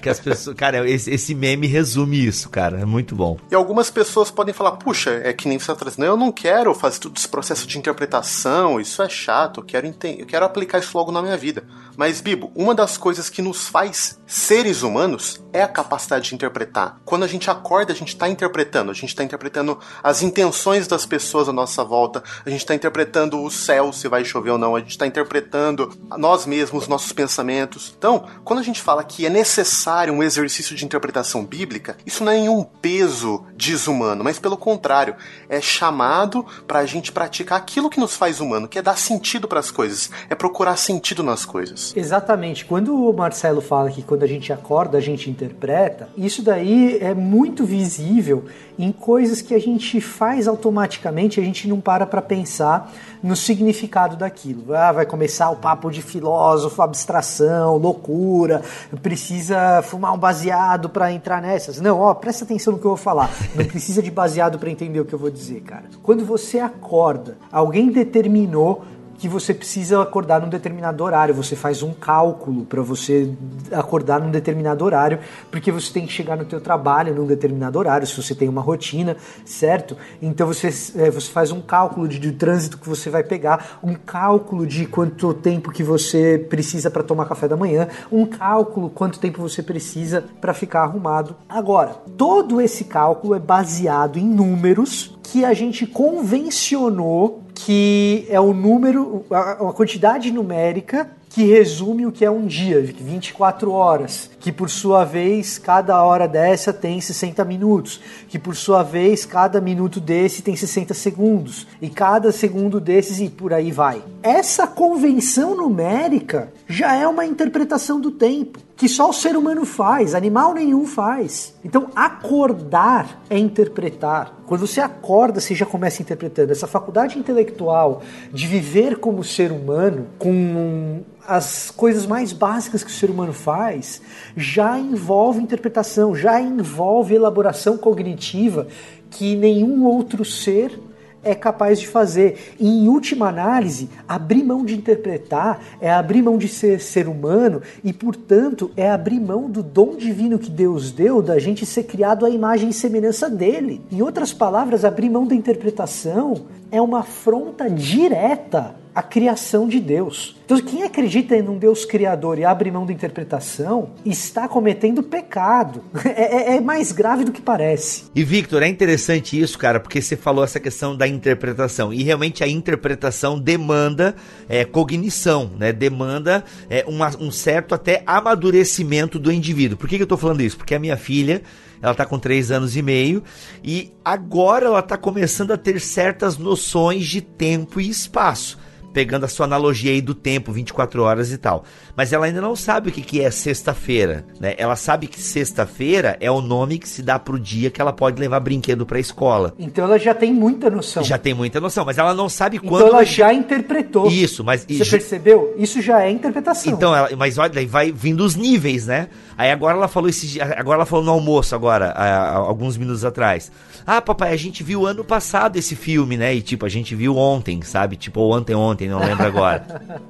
[0.00, 2.80] que as pessoas, cara, esse, esse meme resume isso, cara.
[2.80, 3.38] É muito bom.
[3.50, 6.74] E algumas pessoas podem falar, puxa, é que nem você tá trazendo, eu não quero
[6.74, 10.96] fazer todo esse processo de interpretação, isso é chato, eu quero, eu quero aplicar isso
[10.96, 11.64] logo na minha vida.
[11.96, 17.00] Mas, Bibo, uma das coisas que nos faz seres humanos é a capacidade de interpretar.
[17.04, 21.06] Quando a gente acorda, a gente está interpretando, a gente está interpretando as intenções das
[21.06, 24.74] pessoas à nossa volta, a gente está interpretando o céu, se vai chover ou não,
[24.74, 27.94] a gente está interpretando nós mesmos, nossos pensamentos.
[27.96, 32.32] Então, quando a gente fala que é necessário um exercício de interpretação bíblica, isso não
[32.32, 35.14] é nenhum peso desumano, mas pelo contrário,
[35.48, 39.46] é chamado para a gente praticar aquilo que nos faz humano, que é dar sentido
[39.46, 41.83] para as coisas, é procurar sentido nas coisas.
[41.96, 42.64] Exatamente.
[42.64, 47.14] Quando o Marcelo fala que quando a gente acorda, a gente interpreta, isso daí é
[47.14, 48.44] muito visível
[48.78, 52.92] em coisas que a gente faz automaticamente, a gente não para para pensar
[53.22, 54.74] no significado daquilo.
[54.74, 58.62] Ah, vai começar o papo de filósofo, abstração, loucura,
[59.02, 61.80] precisa fumar um baseado para entrar nessas.
[61.80, 63.30] Não, ó, presta atenção no que eu vou falar.
[63.54, 65.84] Não precisa de baseado para entender o que eu vou dizer, cara.
[66.02, 68.84] Quando você acorda, alguém determinou
[69.24, 71.34] que você precisa acordar num determinado horário.
[71.34, 73.32] Você faz um cálculo para você
[73.72, 75.18] acordar num determinado horário,
[75.50, 78.60] porque você tem que chegar no teu trabalho num determinado horário, se você tem uma
[78.60, 79.96] rotina, certo?
[80.20, 83.94] Então você, é, você faz um cálculo de, de trânsito que você vai pegar, um
[83.94, 89.18] cálculo de quanto tempo que você precisa para tomar café da manhã, um cálculo quanto
[89.18, 91.34] tempo você precisa para ficar arrumado.
[91.48, 98.52] Agora, todo esse cálculo é baseado em números que a gente convencionou que é o
[98.52, 104.70] número, a, quantidade numérica que resume o que é um dia, 24 horas, que por
[104.70, 110.42] sua vez cada hora dessa tem 60 minutos, que por sua vez cada minuto desse
[110.42, 114.00] tem 60 segundos, e cada segundo desses e por aí vai.
[114.22, 120.14] Essa convenção numérica já é uma interpretação do tempo que só o ser humano faz,
[120.14, 121.54] animal nenhum faz.
[121.64, 124.40] Então, acordar é interpretar.
[124.46, 126.50] Quando você acorda, você já começa interpretando.
[126.50, 132.94] Essa faculdade intelectual de viver como ser humano, com as coisas mais básicas que o
[132.94, 134.02] ser humano faz,
[134.36, 138.66] já envolve interpretação, já envolve elaboração cognitiva
[139.10, 140.78] que nenhum outro ser
[141.24, 142.54] é capaz de fazer.
[142.58, 147.62] E, em última análise, abrir mão de interpretar é abrir mão de ser ser humano
[147.82, 152.24] e, portanto, é abrir mão do dom divino que Deus deu da gente ser criado
[152.26, 153.80] à imagem e semelhança dele.
[153.90, 160.36] Em outras palavras, abrir mão da interpretação é uma afronta direta à criação de Deus.
[160.44, 165.82] Então, quem acredita em um Deus criador e abre mão da interpretação está cometendo pecado.
[166.16, 168.04] É, é, é, mais grave do que parece.
[168.14, 171.92] E Victor, é interessante isso, cara, porque você falou essa questão da interpretação.
[171.92, 174.14] E realmente a interpretação demanda
[174.48, 175.72] é, cognição, né?
[175.72, 179.76] Demanda é, uma, um certo até amadurecimento do indivíduo.
[179.76, 180.56] Por que, que eu estou falando isso?
[180.56, 181.42] Porque a minha filha
[181.82, 183.24] ela está com 3 anos e meio
[183.62, 188.58] e agora ela está começando a ter certas noções de tempo e espaço
[188.94, 191.64] pegando a sua analogia aí do tempo, 24 horas e tal.
[191.96, 194.54] Mas ela ainda não sabe o que, que é sexta-feira, né?
[194.56, 198.20] Ela sabe que sexta-feira é o nome que se dá pro dia que ela pode
[198.20, 199.52] levar brinquedo pra escola.
[199.58, 201.02] Então ela já tem muita noção.
[201.02, 202.86] Já tem muita noção, mas ela não sabe então quando.
[202.86, 204.08] Então ela já interpretou.
[204.08, 204.64] Isso, mas.
[204.64, 205.54] Você percebeu?
[205.58, 206.72] Isso já é interpretação.
[206.72, 209.08] Então, ela, mas olha, daí vai vindo os níveis, né?
[209.36, 213.50] Aí agora ela falou esse, agora ela falou no almoço agora, alguns minutos atrás.
[213.84, 216.32] Ah, papai, a gente viu ano passado esse filme, né?
[216.34, 217.96] E tipo, a gente viu ontem, sabe?
[217.96, 219.64] Tipo, ou ontem, ontem, não lembro agora.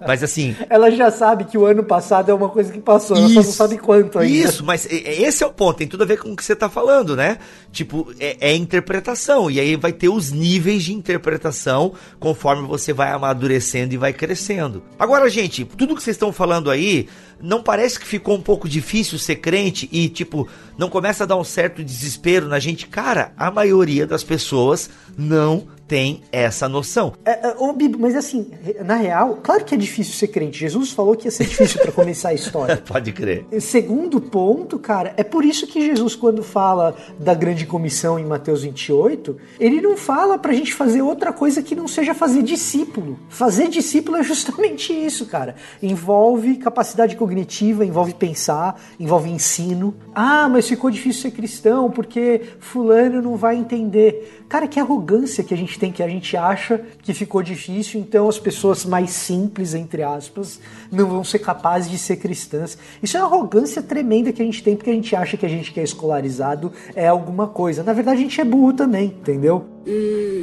[0.06, 0.56] mas assim.
[0.68, 3.42] Ela já sabe que o ano passado é uma coisa que passou, isso, ela só
[3.42, 4.48] não sabe quanto ainda.
[4.48, 6.68] Isso, mas esse é o ponto, tem tudo a ver com o que você tá
[6.68, 7.38] falando, né?
[7.72, 9.50] Tipo, é, é interpretação.
[9.50, 14.82] E aí vai ter os níveis de interpretação conforme você vai amadurecendo e vai crescendo.
[14.98, 17.08] Agora, gente, tudo que vocês estão falando aí
[17.40, 21.36] não parece que ficou um pouco difícil ser crente e, tipo, não começa a dar
[21.36, 22.86] um certo desespero na gente?
[22.86, 27.12] Cara, a maioria das pessoas não tem essa noção.
[27.24, 28.50] É, é, ô, Bibo, mas assim,
[28.84, 30.58] na real, claro que é difícil ser crente.
[30.58, 32.76] Jesus falou que ia ser difícil para começar a história.
[32.86, 33.44] Pode crer.
[33.60, 38.62] Segundo ponto, cara, é por isso que Jesus, quando fala da grande comissão em Mateus
[38.62, 43.18] 28, ele não fala pra gente fazer outra coisa que não seja fazer discípulo.
[43.28, 45.54] Fazer discípulo é justamente isso, cara.
[45.82, 49.94] Envolve capacidade cognitiva, envolve pensar, envolve ensino.
[50.14, 54.44] Ah, mas ficou difícil ser cristão porque fulano não vai entender.
[54.48, 58.00] Cara, que arrogância que a gente gente tem que a gente acha que ficou difícil,
[58.00, 60.60] então as pessoas mais simples, entre aspas,
[60.90, 62.78] não vão ser capazes de ser cristãs.
[63.02, 65.48] Isso é uma arrogância tremenda que a gente tem porque a gente acha que a
[65.48, 67.82] gente que é escolarizado é alguma coisa.
[67.82, 69.66] Na verdade, a gente é burro também, entendeu?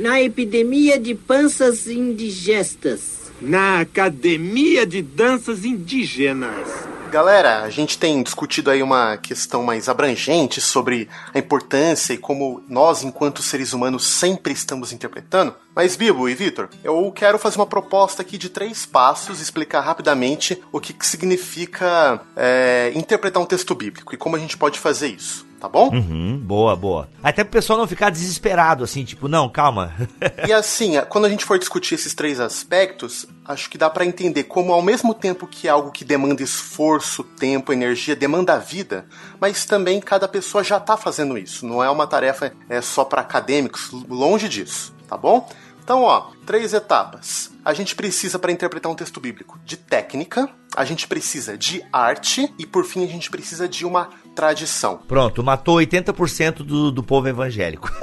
[0.02, 3.32] Na epidemia de panças indigestas.
[3.42, 6.91] Na Academia de Danças Indígenas.
[7.12, 12.64] Galera, a gente tem discutido aí uma questão mais abrangente sobre a importância e como
[12.70, 15.54] nós, enquanto seres humanos, sempre estamos interpretando.
[15.76, 20.64] Mas, Bibo e Vitor, eu quero fazer uma proposta aqui de três passos, explicar rapidamente
[20.72, 25.10] o que, que significa é, interpretar um texto bíblico e como a gente pode fazer
[25.10, 25.90] isso tá bom?
[25.90, 27.08] Uhum, boa, boa.
[27.22, 29.94] Até pro pessoal não ficar desesperado, assim, tipo, não, calma.
[30.48, 34.46] e assim, quando a gente for discutir esses três aspectos, acho que dá para entender
[34.46, 39.06] como, ao mesmo tempo que é algo que demanda esforço, tempo, energia, demanda vida,
[39.40, 41.64] mas também cada pessoa já tá fazendo isso.
[41.64, 45.48] Não é uma tarefa é, só para acadêmicos, longe disso, tá bom?
[45.84, 47.52] Então, ó, três etapas.
[47.66, 52.54] A gente precisa, para interpretar um texto bíblico, de técnica, a gente precisa de arte
[52.58, 55.00] e, por fim, a gente precisa de uma tradição.
[55.08, 57.90] Pronto, matou 80% do, do povo evangélico.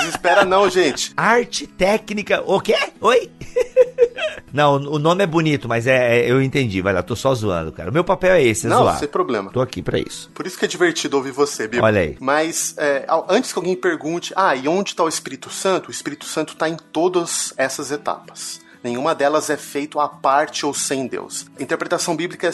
[0.00, 1.12] Desespera não, gente.
[1.16, 2.76] Arte, técnica, o quê?
[3.00, 3.30] Oi?
[4.52, 6.82] Não, o nome é bonito, mas é, é, eu entendi.
[6.82, 7.90] Vai lá, tô só zoando, cara.
[7.90, 8.98] O meu papel é esse, é Não, zoar.
[8.98, 9.50] sem problema.
[9.50, 10.30] Tô aqui pra isso.
[10.34, 11.82] Por isso que é divertido ouvir você, Bibo.
[11.82, 12.16] Olha aí.
[12.20, 15.88] Mas é, antes que alguém pergunte, ah, e onde está o Espírito Santo?
[15.88, 18.60] O Espírito Santo está em todas essas etapas.
[18.82, 21.46] Nenhuma delas é feita à parte ou sem Deus.
[21.58, 22.52] A interpretação bíblica é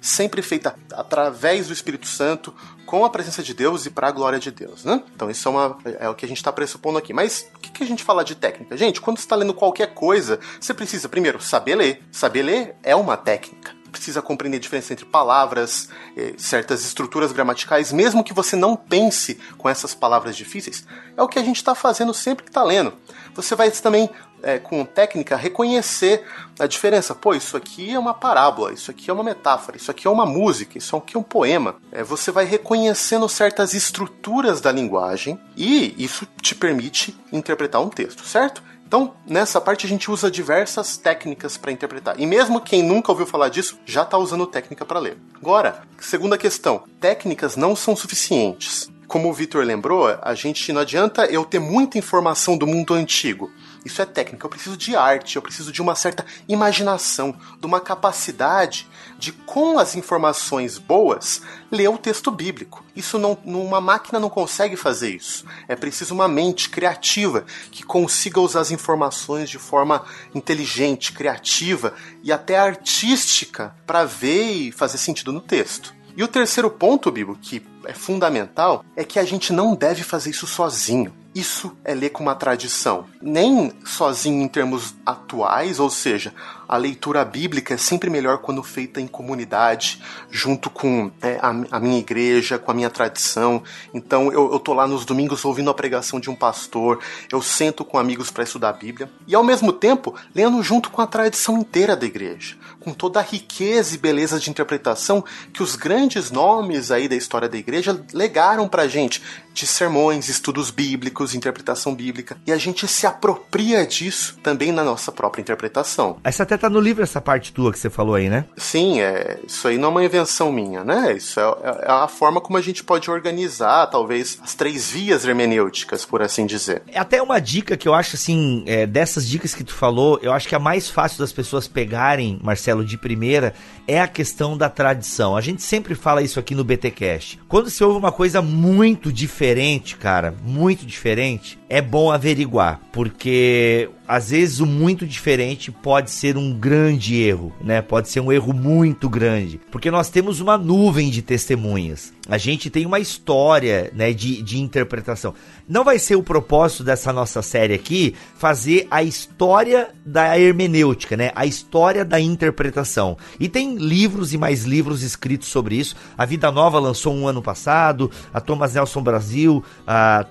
[0.00, 2.54] sempre feita através do Espírito Santo,
[2.84, 5.00] com a presença de Deus e para a glória de Deus, né?
[5.14, 7.12] Então isso é, uma, é o que a gente está pressupondo aqui.
[7.12, 8.76] Mas o que, que, a gente fala de técnica?
[8.76, 12.02] Gente, quando você está lendo qualquer coisa, você precisa primeiro saber ler.
[12.10, 17.92] Saber ler é uma técnica precisa compreender a diferença entre palavras, eh, certas estruturas gramaticais,
[17.92, 20.86] mesmo que você não pense com essas palavras difíceis.
[21.16, 22.94] É o que a gente está fazendo sempre que está lendo.
[23.34, 24.08] Você vai também
[24.42, 26.24] é, com técnica, reconhecer
[26.58, 27.14] a diferença.
[27.14, 30.26] Pô, isso aqui é uma parábola, isso aqui é uma metáfora, isso aqui é uma
[30.26, 31.76] música, isso aqui é um poema.
[31.92, 38.24] É, você vai reconhecendo certas estruturas da linguagem e isso te permite interpretar um texto,
[38.24, 38.62] certo?
[38.90, 42.18] Então, nessa parte a gente usa diversas técnicas para interpretar.
[42.18, 45.16] E mesmo quem nunca ouviu falar disso, já está usando técnica para ler.
[45.32, 48.90] Agora, segunda questão: técnicas não são suficientes.
[49.06, 53.48] Como o Victor lembrou, a gente não adianta eu ter muita informação do mundo antigo.
[53.84, 54.44] Isso é técnica.
[54.44, 58.88] Eu preciso de arte, eu preciso de uma certa imaginação, de uma capacidade
[59.18, 62.84] de, com as informações boas, ler o texto bíblico.
[62.94, 65.44] Isso não, uma máquina não consegue fazer isso.
[65.66, 72.32] É preciso uma mente criativa que consiga usar as informações de forma inteligente, criativa e
[72.32, 75.94] até artística para ver e fazer sentido no texto.
[76.16, 80.30] E o terceiro ponto, Bibo, que é fundamental, é que a gente não deve fazer
[80.30, 81.14] isso sozinho.
[81.32, 83.06] Isso é ler com uma tradição.
[83.22, 86.34] Nem sozinho em termos atuais, ou seja,
[86.68, 91.80] a leitura bíblica é sempre melhor quando feita em comunidade, junto com é, a, a,
[91.80, 93.62] minha igreja, com a minha tradição.
[93.94, 96.98] Então eu, eu tô lá nos domingos ouvindo a pregação de um pastor,
[97.30, 101.00] eu sento com amigos para estudar a Bíblia, e ao mesmo tempo lendo junto com
[101.00, 105.76] a tradição inteira da igreja, com toda a riqueza e beleza de interpretação que os
[105.76, 111.94] grandes nomes aí da história da igreja legaram pra gente de sermões, estudos bíblicos, interpretação
[111.94, 116.18] bíblica, e a gente se apropria disso também na nossa própria interpretação.
[116.24, 118.44] Essa até tá no livro, essa parte tua que você falou aí, né?
[118.56, 121.14] Sim, é, isso aí não é uma invenção minha, né?
[121.16, 125.24] Isso é, é, é a forma como a gente pode organizar, talvez, as três vias
[125.24, 126.82] hermenêuticas, por assim dizer.
[126.86, 130.32] É até uma dica que eu acho, assim, é, dessas dicas que tu falou, eu
[130.32, 133.52] acho que a mais fácil das pessoas pegarem, Marcelo, de primeira,
[133.86, 135.36] é a questão da tradição.
[135.36, 137.40] A gente sempre fala isso aqui no BTcast.
[137.48, 144.30] Quando se ouve uma coisa muito diferente, cara, muito diferente, é bom averiguar, porque às
[144.30, 147.80] vezes o muito diferente pode ser um grande erro, né?
[147.80, 152.12] Pode ser um erro muito grande, porque nós temos uma nuvem de testemunhas.
[152.28, 155.34] A gente tem uma história, né, de, de interpretação.
[155.70, 161.30] Não vai ser o propósito dessa nossa série aqui fazer a história da hermenêutica, né?
[161.36, 163.16] A história da interpretação.
[163.38, 165.94] E tem livros e mais livros escritos sobre isso.
[166.18, 169.64] A Vida Nova lançou um ano passado, a Thomas Nelson Brasil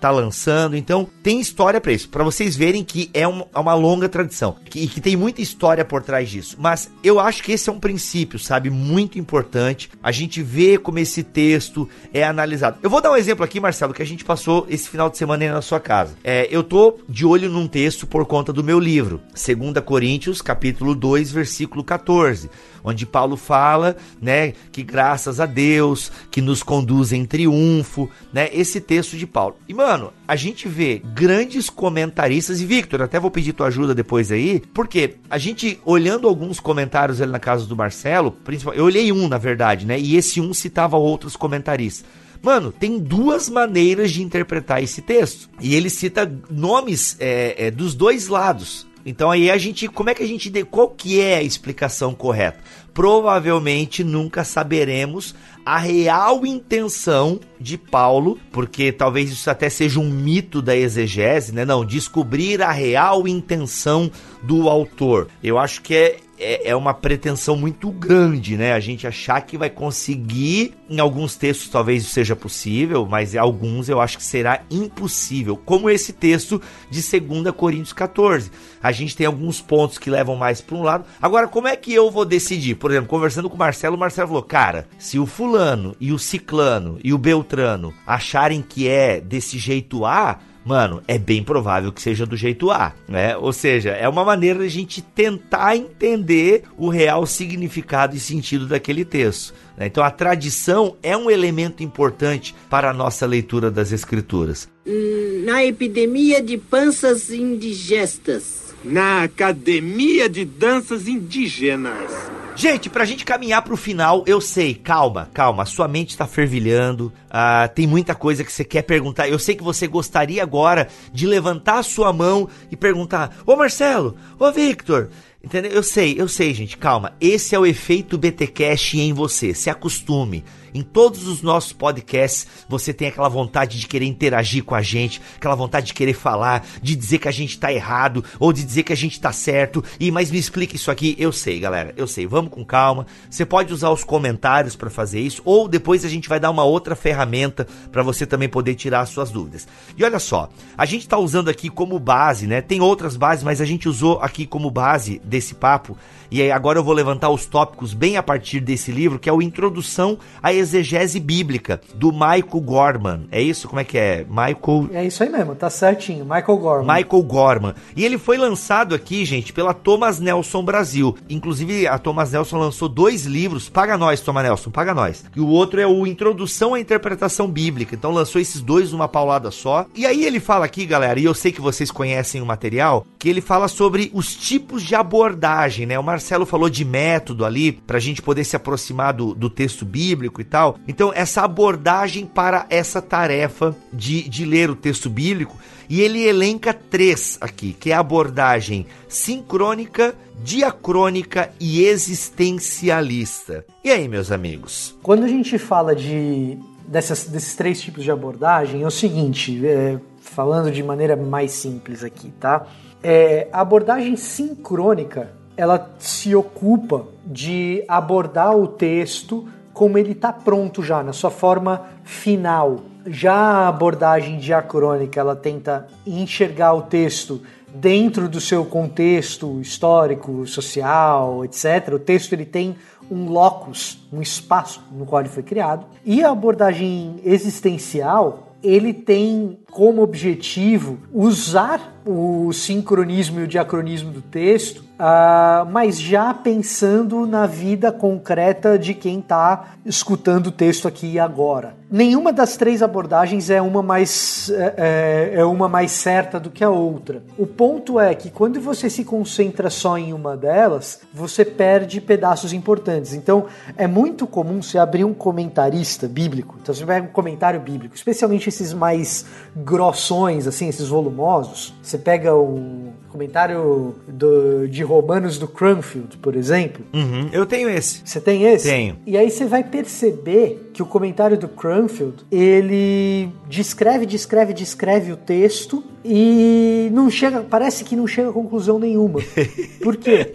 [0.01, 0.75] tá lançando.
[0.75, 4.55] Então tem história para isso, para vocês verem que é uma, uma uma longa tradição
[4.65, 6.57] e que, que tem muita história por trás disso.
[6.59, 9.91] Mas eu acho que esse é um princípio, sabe, muito importante.
[10.01, 12.79] A gente vê como esse texto é analisado.
[12.81, 15.28] Eu vou dar um exemplo aqui, Marcelo, que a gente passou esse final de semana
[15.31, 16.15] aí na sua casa.
[16.23, 20.95] É, eu tô de olho num texto por conta do meu livro, 2 Coríntios, capítulo
[20.95, 22.49] 2, versículo 14
[22.83, 28.79] onde Paulo fala, né, que graças a Deus que nos conduz em triunfo, né, esse
[28.79, 29.57] texto de Paulo.
[29.67, 34.31] E mano, a gente vê grandes comentaristas e Victor, até vou pedir tua ajuda depois
[34.31, 38.35] aí, porque a gente olhando alguns comentários ali na casa do Marcelo,
[38.73, 42.05] eu olhei um na verdade, né, e esse um citava outros comentaristas.
[42.41, 45.49] Mano, tem duas maneiras de interpretar esse texto.
[45.59, 48.87] E ele cita nomes é, é, dos dois lados.
[49.05, 52.59] Então aí a gente, como é que a gente, qual que é a explicação correta?
[52.93, 55.33] Provavelmente nunca saberemos
[55.65, 61.63] a real intenção de Paulo, porque talvez isso até seja um mito da exegese, né?
[61.63, 64.11] Não, descobrir a real intenção
[64.43, 65.27] do autor.
[65.43, 68.73] Eu acho que é é, é uma pretensão muito grande, né?
[68.73, 73.89] A gente achar que vai conseguir, em alguns textos talvez seja possível, mas em alguns
[73.89, 78.51] eu acho que será impossível, como esse texto de 2 Coríntios 14.
[78.81, 81.05] A gente tem alguns pontos que levam mais para um lado.
[81.21, 82.75] Agora, como é que eu vou decidir?
[82.75, 86.19] Por exemplo, conversando com o Marcelo, o Marcelo falou: cara, se o fulano e o
[86.19, 91.99] ciclano e o beltrano acharem que é desse jeito A, mano, é bem provável que
[91.99, 93.35] seja do jeito A, né?
[93.35, 98.67] Ou seja, é uma maneira de a gente tentar entender o real significado e sentido
[98.67, 99.51] daquele texto.
[99.75, 99.87] Né?
[99.87, 104.69] Então a tradição é um elemento importante para a nossa leitura das escrituras.
[104.85, 108.58] Hum, na epidemia de panças indigestas.
[108.83, 112.29] Na academia de danças indígenas.
[112.59, 117.73] Gente, pra gente caminhar pro final, eu sei, calma, calma, sua mente está fervilhando, uh,
[117.73, 119.29] tem muita coisa que você quer perguntar.
[119.29, 124.17] Eu sei que você gostaria agora de levantar a sua mão e perguntar: Ô Marcelo,
[124.37, 125.09] ô Victor,
[125.41, 125.71] Entendeu?
[125.71, 127.13] Eu sei, eu sei, gente, calma.
[127.19, 129.53] Esse é o efeito BTcast em você.
[129.53, 130.43] Se acostume.
[130.73, 135.21] Em todos os nossos podcasts, você tem aquela vontade de querer interagir com a gente,
[135.35, 138.83] aquela vontade de querer falar, de dizer que a gente tá errado ou de dizer
[138.83, 139.83] que a gente tá certo.
[139.99, 141.15] E mas me explica isso aqui.
[141.17, 141.93] Eu sei, galera.
[141.97, 142.27] Eu sei.
[142.27, 143.05] Vamos com calma.
[143.29, 146.63] Você pode usar os comentários para fazer isso ou depois a gente vai dar uma
[146.63, 149.67] outra ferramenta para você também poder tirar as suas dúvidas.
[149.97, 152.61] E olha só, a gente tá usando aqui como base, né?
[152.61, 155.95] Tem outras bases, mas a gente usou aqui como base desse papo.
[156.31, 159.33] E aí agora eu vou levantar os tópicos bem a partir desse livro, que é
[159.33, 163.27] o Introdução à Exegese Bíblica, do Michael Gorman.
[163.31, 163.67] É isso?
[163.67, 164.25] Como é que é?
[164.29, 164.89] Michael.
[164.93, 166.23] É isso aí mesmo, tá certinho.
[166.23, 166.97] Michael Gorman.
[166.97, 167.73] Michael Gorman.
[167.95, 171.17] E ele foi lançado aqui, gente, pela Thomas Nelson Brasil.
[171.29, 173.69] Inclusive, a Thomas Nelson lançou dois livros.
[173.69, 175.25] Paga nós, Thomas Nelson, paga nós.
[175.35, 177.95] E o outro é o Introdução à Interpretação Bíblica.
[177.95, 179.85] Então lançou esses dois numa paulada só.
[179.95, 183.29] E aí ele fala aqui, galera, e eu sei que vocês conhecem o material, que
[183.29, 185.97] ele fala sobre os tipos de abordagem, né?
[185.97, 189.85] O Marcelo falou de método ali, para a gente poder se aproximar do, do texto
[189.85, 190.77] bíblico e tal.
[190.85, 195.57] Então, essa abordagem para essa tarefa de, de ler o texto bíblico,
[195.87, 200.13] e ele elenca três aqui, que é a abordagem sincrônica,
[200.43, 203.65] diacrônica e existencialista.
[203.81, 204.97] E aí, meus amigos?
[205.01, 209.97] Quando a gente fala de dessas, desses três tipos de abordagem, é o seguinte, é,
[210.19, 212.67] falando de maneira mais simples aqui, tá?
[213.01, 220.81] É, a abordagem sincrônica ela se ocupa de abordar o texto como ele está pronto
[220.81, 222.79] já, na sua forma final.
[223.05, 227.41] Já a abordagem diacrônica, ela tenta enxergar o texto
[227.73, 231.93] dentro do seu contexto histórico, social, etc.
[231.93, 232.77] O texto ele tem
[233.11, 235.85] um locus, um espaço no qual ele foi criado.
[236.05, 244.21] E a abordagem existencial, ele tem como objetivo usar o sincronismo e o diacronismo do
[244.21, 251.13] texto Uh, mas já pensando na vida concreta de quem está escutando o texto aqui
[251.13, 251.73] e agora.
[251.89, 256.65] Nenhuma das três abordagens é uma mais é, é, é uma mais certa do que
[256.65, 257.23] a outra.
[257.37, 262.51] O ponto é que quando você se concentra só em uma delas, você perde pedaços
[262.51, 263.13] importantes.
[263.13, 263.45] Então
[263.77, 266.57] é muito comum você abrir um comentarista bíblico.
[266.61, 269.25] Então você pega um comentário bíblico, especialmente esses mais
[269.63, 271.73] grossões, assim, esses volumosos.
[271.81, 276.85] Você pega o comentário do, de Romanos do Cranfield, por exemplo.
[276.93, 278.01] Uhum, eu tenho esse.
[278.05, 278.69] Você tem esse?
[278.69, 278.97] Tenho.
[279.05, 285.17] E aí você vai perceber que o comentário do Cranfield, ele descreve, descreve, descreve o
[285.17, 289.19] texto e não chega, parece que não chega a conclusão nenhuma.
[289.81, 290.33] Por quê?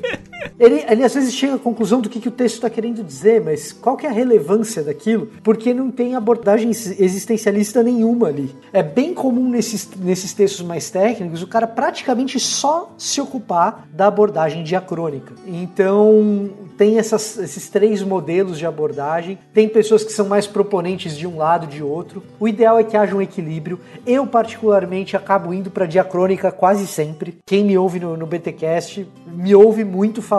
[0.59, 3.41] Ele, ele às vezes chega à conclusão do que, que o texto está querendo dizer,
[3.41, 5.29] mas qual que é a relevância daquilo?
[5.43, 8.55] Porque não tem abordagem existencialista nenhuma ali.
[8.73, 14.07] É bem comum nesses, nesses textos mais técnicos o cara praticamente só se ocupar da
[14.07, 15.33] abordagem diacrônica.
[15.47, 19.39] Então tem essas, esses três modelos de abordagem.
[19.53, 22.23] Tem pessoas que são mais proponentes de um lado de outro.
[22.39, 23.81] O ideal é que haja um equilíbrio.
[24.07, 27.39] Eu particularmente acabo indo para diacrônica quase sempre.
[27.47, 30.34] Quem me ouve no, no BTcast me ouve muito falando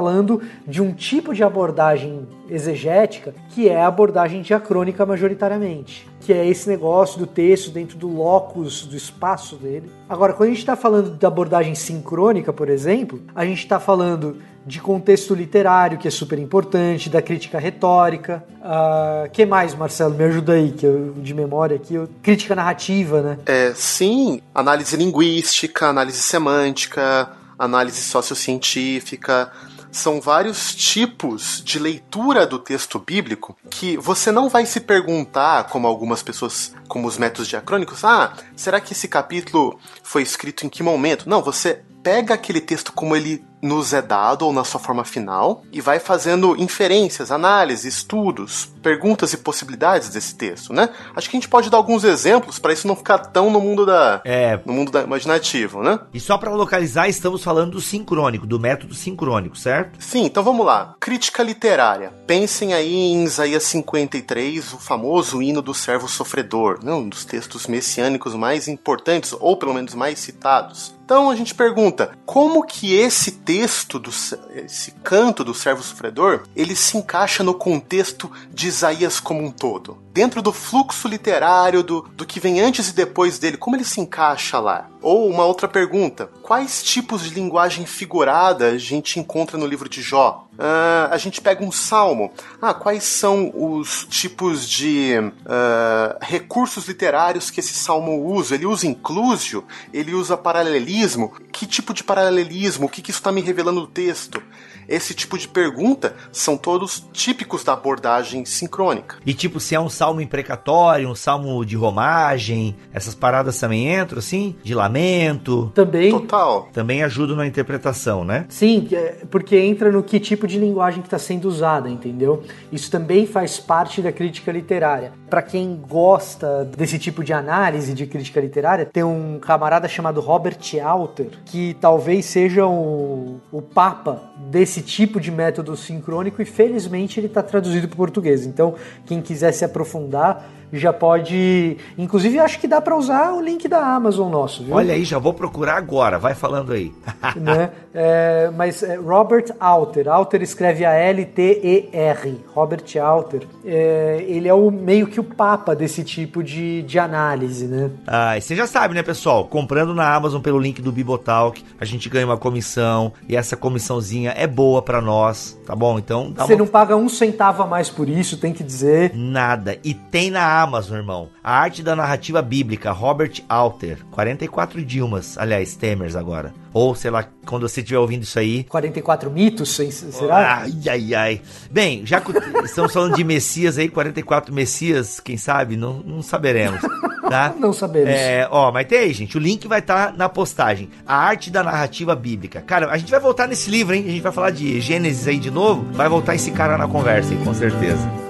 [0.67, 6.67] de um tipo de abordagem exegética que é a abordagem diacrônica majoritariamente, que é esse
[6.67, 9.89] negócio do texto dentro do locus, do espaço dele.
[10.07, 14.37] Agora, quando a gente está falando da abordagem sincrônica, por exemplo, a gente está falando
[14.65, 18.43] de contexto literário, que é super importante, da crítica retórica.
[18.59, 20.15] Uh, que mais, Marcelo?
[20.15, 21.93] Me ajuda aí, que eu, de memória aqui.
[21.93, 23.37] Eu, crítica narrativa, né?
[23.45, 27.29] É, sim, análise linguística, análise semântica,
[27.59, 29.51] análise sociocientífica.
[29.95, 35.87] São vários tipos de leitura do texto bíblico que você não vai se perguntar, como
[35.87, 40.83] algumas pessoas, como os métodos diacrônicos, ah, será que esse capítulo foi escrito em que
[40.83, 41.29] momento?
[41.29, 45.63] Não, você pega aquele texto como ele nos é dado ou na sua forma final
[45.71, 50.89] e vai fazendo inferências, análises, estudos, perguntas e possibilidades desse texto, né?
[51.15, 53.83] Acho que a gente pode dar alguns exemplos para isso não ficar tão no mundo
[53.83, 54.59] da é.
[54.63, 55.99] no mundo da imaginativo, né?
[56.13, 59.97] E só para localizar, estamos falando do sincrônico, do método sincrônico, certo?
[59.99, 60.95] Sim, então vamos lá.
[60.99, 62.13] Crítica literária.
[62.27, 66.93] Pensem aí em Isaías 53, o famoso hino do servo sofredor, né?
[66.93, 70.94] um dos textos messiânicos mais importantes ou pelo menos mais citados.
[71.05, 74.09] Então a gente pergunta, como que esse texto, do,
[74.55, 80.03] esse canto do servo sofredor, ele se encaixa no contexto de Isaías como um todo?
[80.15, 83.99] Dentro do fluxo literário, do, do que vem antes e depois dele, como ele se
[83.99, 84.87] encaixa lá?
[85.01, 90.01] Ou uma outra pergunta, quais tipos de linguagem figurada a gente encontra no livro de
[90.01, 90.47] Jó?
[90.53, 92.31] Uh, a gente pega um salmo.
[92.61, 98.55] Ah, quais são os tipos de uh, recursos literários que esse salmo usa?
[98.55, 99.65] Ele usa inclusio?
[99.91, 101.33] Ele usa paralelismo?
[101.51, 102.85] Que tipo de paralelismo?
[102.85, 104.41] O que, que isso está me revelando no texto?
[104.87, 109.17] Esse tipo de pergunta são todos típicos da abordagem sincrônica.
[109.25, 114.19] E tipo, se é um salmo imprecatório, um salmo de romagem, essas paradas também entram,
[114.19, 114.55] assim?
[114.63, 115.71] De lamento.
[115.73, 116.11] Também.
[116.11, 116.69] Total.
[116.73, 118.45] Também ajudam na interpretação, né?
[118.49, 122.43] Sim, é, porque entra no que tipo de linguagem que está sendo usada, entendeu?
[122.71, 125.13] Isso também faz parte da crítica literária.
[125.29, 130.59] Para quem gosta desse tipo de análise de crítica literária, tem um camarada chamado Robert
[130.83, 137.27] Alter, que talvez seja o, o papa desse tipo de método sincrônico e felizmente ele
[137.27, 138.45] está traduzido para o português.
[138.45, 141.77] Então, quem quiser se aprofundar, já pode.
[141.97, 144.75] Inclusive, acho que dá para usar o link da Amazon nosso, viu?
[144.75, 146.91] Olha aí, já vou procurar agora, vai falando aí.
[147.35, 147.71] né?
[147.93, 154.69] É, mas é, Robert Alter, Alter escreve a L-T-E-R, Robert Alter, é, ele é o
[154.69, 157.91] meio que o papa desse tipo de, de análise, né?
[158.05, 159.45] Ah, e você já sabe, né, pessoal?
[159.47, 164.33] Comprando na Amazon pelo link do Bibotalk, a gente ganha uma comissão e essa comissãozinha
[164.35, 165.97] é boa para nós, tá bom?
[165.99, 166.59] Então, você uma...
[166.59, 169.11] não paga um centavo a mais por isso, tem que dizer.
[169.13, 169.77] Nada.
[169.83, 171.29] E tem na Amazon, irmão.
[171.43, 174.05] A arte da narrativa bíblica, Robert Alter.
[174.11, 176.53] 44 idiomas, aliás, Temers agora.
[176.73, 178.63] Ou, sei lá, quando você estiver ouvindo isso aí.
[178.65, 180.61] 44 mitos, será?
[180.61, 181.41] Ai, ai, ai.
[181.69, 182.31] Bem, já que
[182.63, 185.77] estamos falando de Messias aí, 44 Messias, quem sabe?
[185.77, 186.81] Não, não saberemos.
[187.29, 187.53] Tá?
[187.59, 188.09] não sabemos.
[188.09, 189.37] É, ó, mas tem aí, gente.
[189.37, 190.89] O link vai estar tá na postagem.
[191.05, 192.61] A arte da narrativa bíblica.
[192.61, 194.03] Cara, a gente vai voltar nesse livro, hein?
[194.07, 195.85] A gente vai falar de Gênesis aí de novo.
[195.93, 198.24] Vai voltar esse cara na conversa aí, com certeza.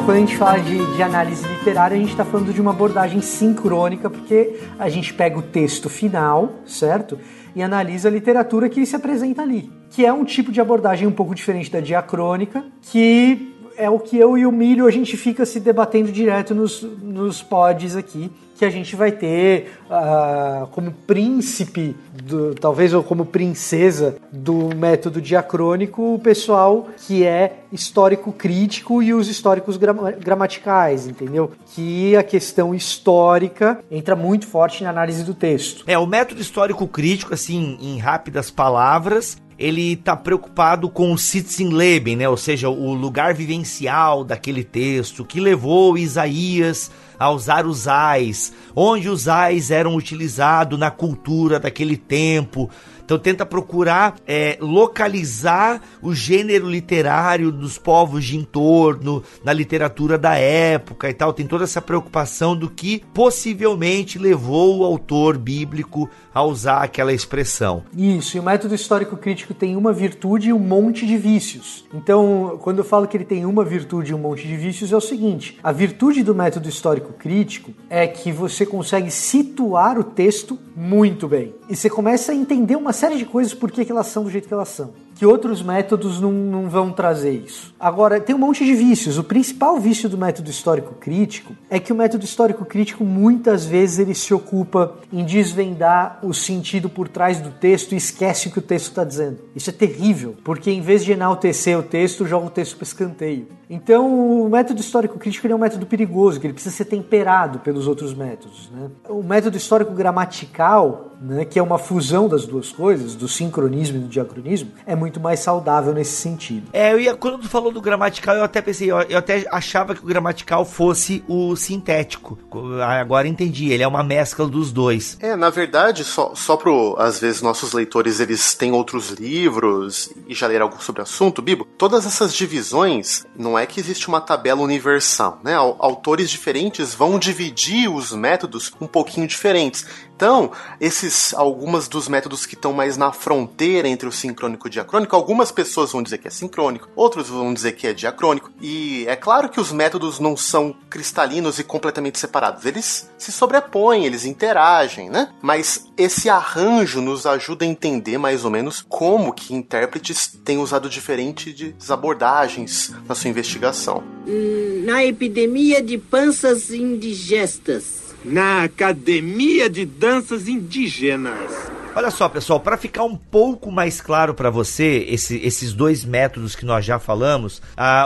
[0.00, 2.70] Então, quando a gente fala de, de análise literária, a gente está falando de uma
[2.70, 7.18] abordagem sincrônica, porque a gente pega o texto final, certo?
[7.54, 11.12] E analisa a literatura que se apresenta ali, que é um tipo de abordagem um
[11.12, 13.49] pouco diferente da diacrônica, que
[13.80, 17.42] é o que eu e o Milho a gente fica se debatendo direto nos, nos
[17.42, 24.16] pods aqui, que a gente vai ter uh, como príncipe, do, talvez ou como princesa
[24.30, 31.52] do método diacrônico, o pessoal que é histórico crítico e os históricos gramaticais, entendeu?
[31.74, 35.82] Que a questão histórica entra muito forte na análise do texto.
[35.86, 42.16] É, o método histórico crítico, assim, em rápidas palavras, ele está preocupado com o Sitzenleben,
[42.16, 42.26] né?
[42.26, 49.10] ou seja, o lugar vivencial daquele texto que levou Isaías a usar os ais, onde
[49.10, 52.70] os ais eram utilizados na cultura daquele tempo.
[53.04, 60.36] Então tenta procurar é, localizar o gênero literário dos povos de entorno, na literatura da
[60.36, 61.32] época e tal.
[61.32, 67.82] Tem toda essa preocupação do que possivelmente levou o autor bíblico a usar aquela expressão.
[67.96, 71.84] Isso, e o método histórico crítico tem uma virtude e um monte de vícios.
[71.92, 74.96] Então, quando eu falo que ele tem uma virtude e um monte de vícios, é
[74.96, 80.58] o seguinte: a virtude do método histórico crítico é que você consegue situar o texto
[80.76, 81.54] muito bem.
[81.68, 84.48] E você começa a entender uma série de coisas por que, elas são do jeito
[84.48, 84.92] que elas são.
[85.20, 87.74] Que outros métodos não, não vão trazer isso.
[87.78, 89.18] Agora, tem um monte de vícios.
[89.18, 93.98] O principal vício do método histórico crítico é que o método histórico crítico muitas vezes
[93.98, 98.60] ele se ocupa em desvendar o sentido por trás do texto e esquece o que
[98.60, 99.40] o texto está dizendo.
[99.54, 103.59] Isso é terrível, porque em vez de enaltecer o texto, joga o texto para escanteio.
[103.72, 107.86] Então, o método histórico crítico é um método perigoso, que ele precisa ser temperado pelos
[107.86, 108.68] outros métodos.
[108.72, 108.90] Né?
[109.08, 114.00] O método histórico gramatical né, que é uma fusão das duas coisas, do sincronismo e
[114.00, 116.68] do diacronismo, é muito mais saudável nesse sentido.
[116.72, 119.94] É, eu ia, quando tu falou do gramatical, eu até pensei, eu, eu até achava
[119.94, 122.38] que o gramatical fosse o sintético.
[122.82, 125.18] Agora entendi, ele é uma mescla dos dois.
[125.20, 130.34] É, na verdade, só, só pro, às vezes, nossos leitores, eles têm outros livros e
[130.34, 134.20] já leram algo sobre o assunto, Bibo, todas essas divisões, não é que existe uma
[134.20, 135.54] tabela universal, né?
[135.54, 139.86] Autores diferentes vão dividir os métodos um pouquinho diferentes.
[140.20, 144.70] Então, esses algumas dos métodos que estão mais na fronteira entre o sincrônico e o
[144.70, 148.52] diacrônico, algumas pessoas vão dizer que é sincrônico, outros vão dizer que é diacrônico.
[148.60, 152.66] E é claro que os métodos não são cristalinos e completamente separados.
[152.66, 155.30] Eles se sobrepõem, eles interagem, né?
[155.40, 160.90] Mas esse arranjo nos ajuda a entender mais ou menos como que intérpretes têm usado
[160.90, 164.04] diferentes abordagens na sua investigação.
[164.28, 171.50] Hum, na epidemia de panças indigestas na Academia de Danças Indígenas.
[171.94, 176.54] Olha só, pessoal, para ficar um pouco mais claro para você esse, esses dois métodos
[176.54, 177.60] que nós já falamos,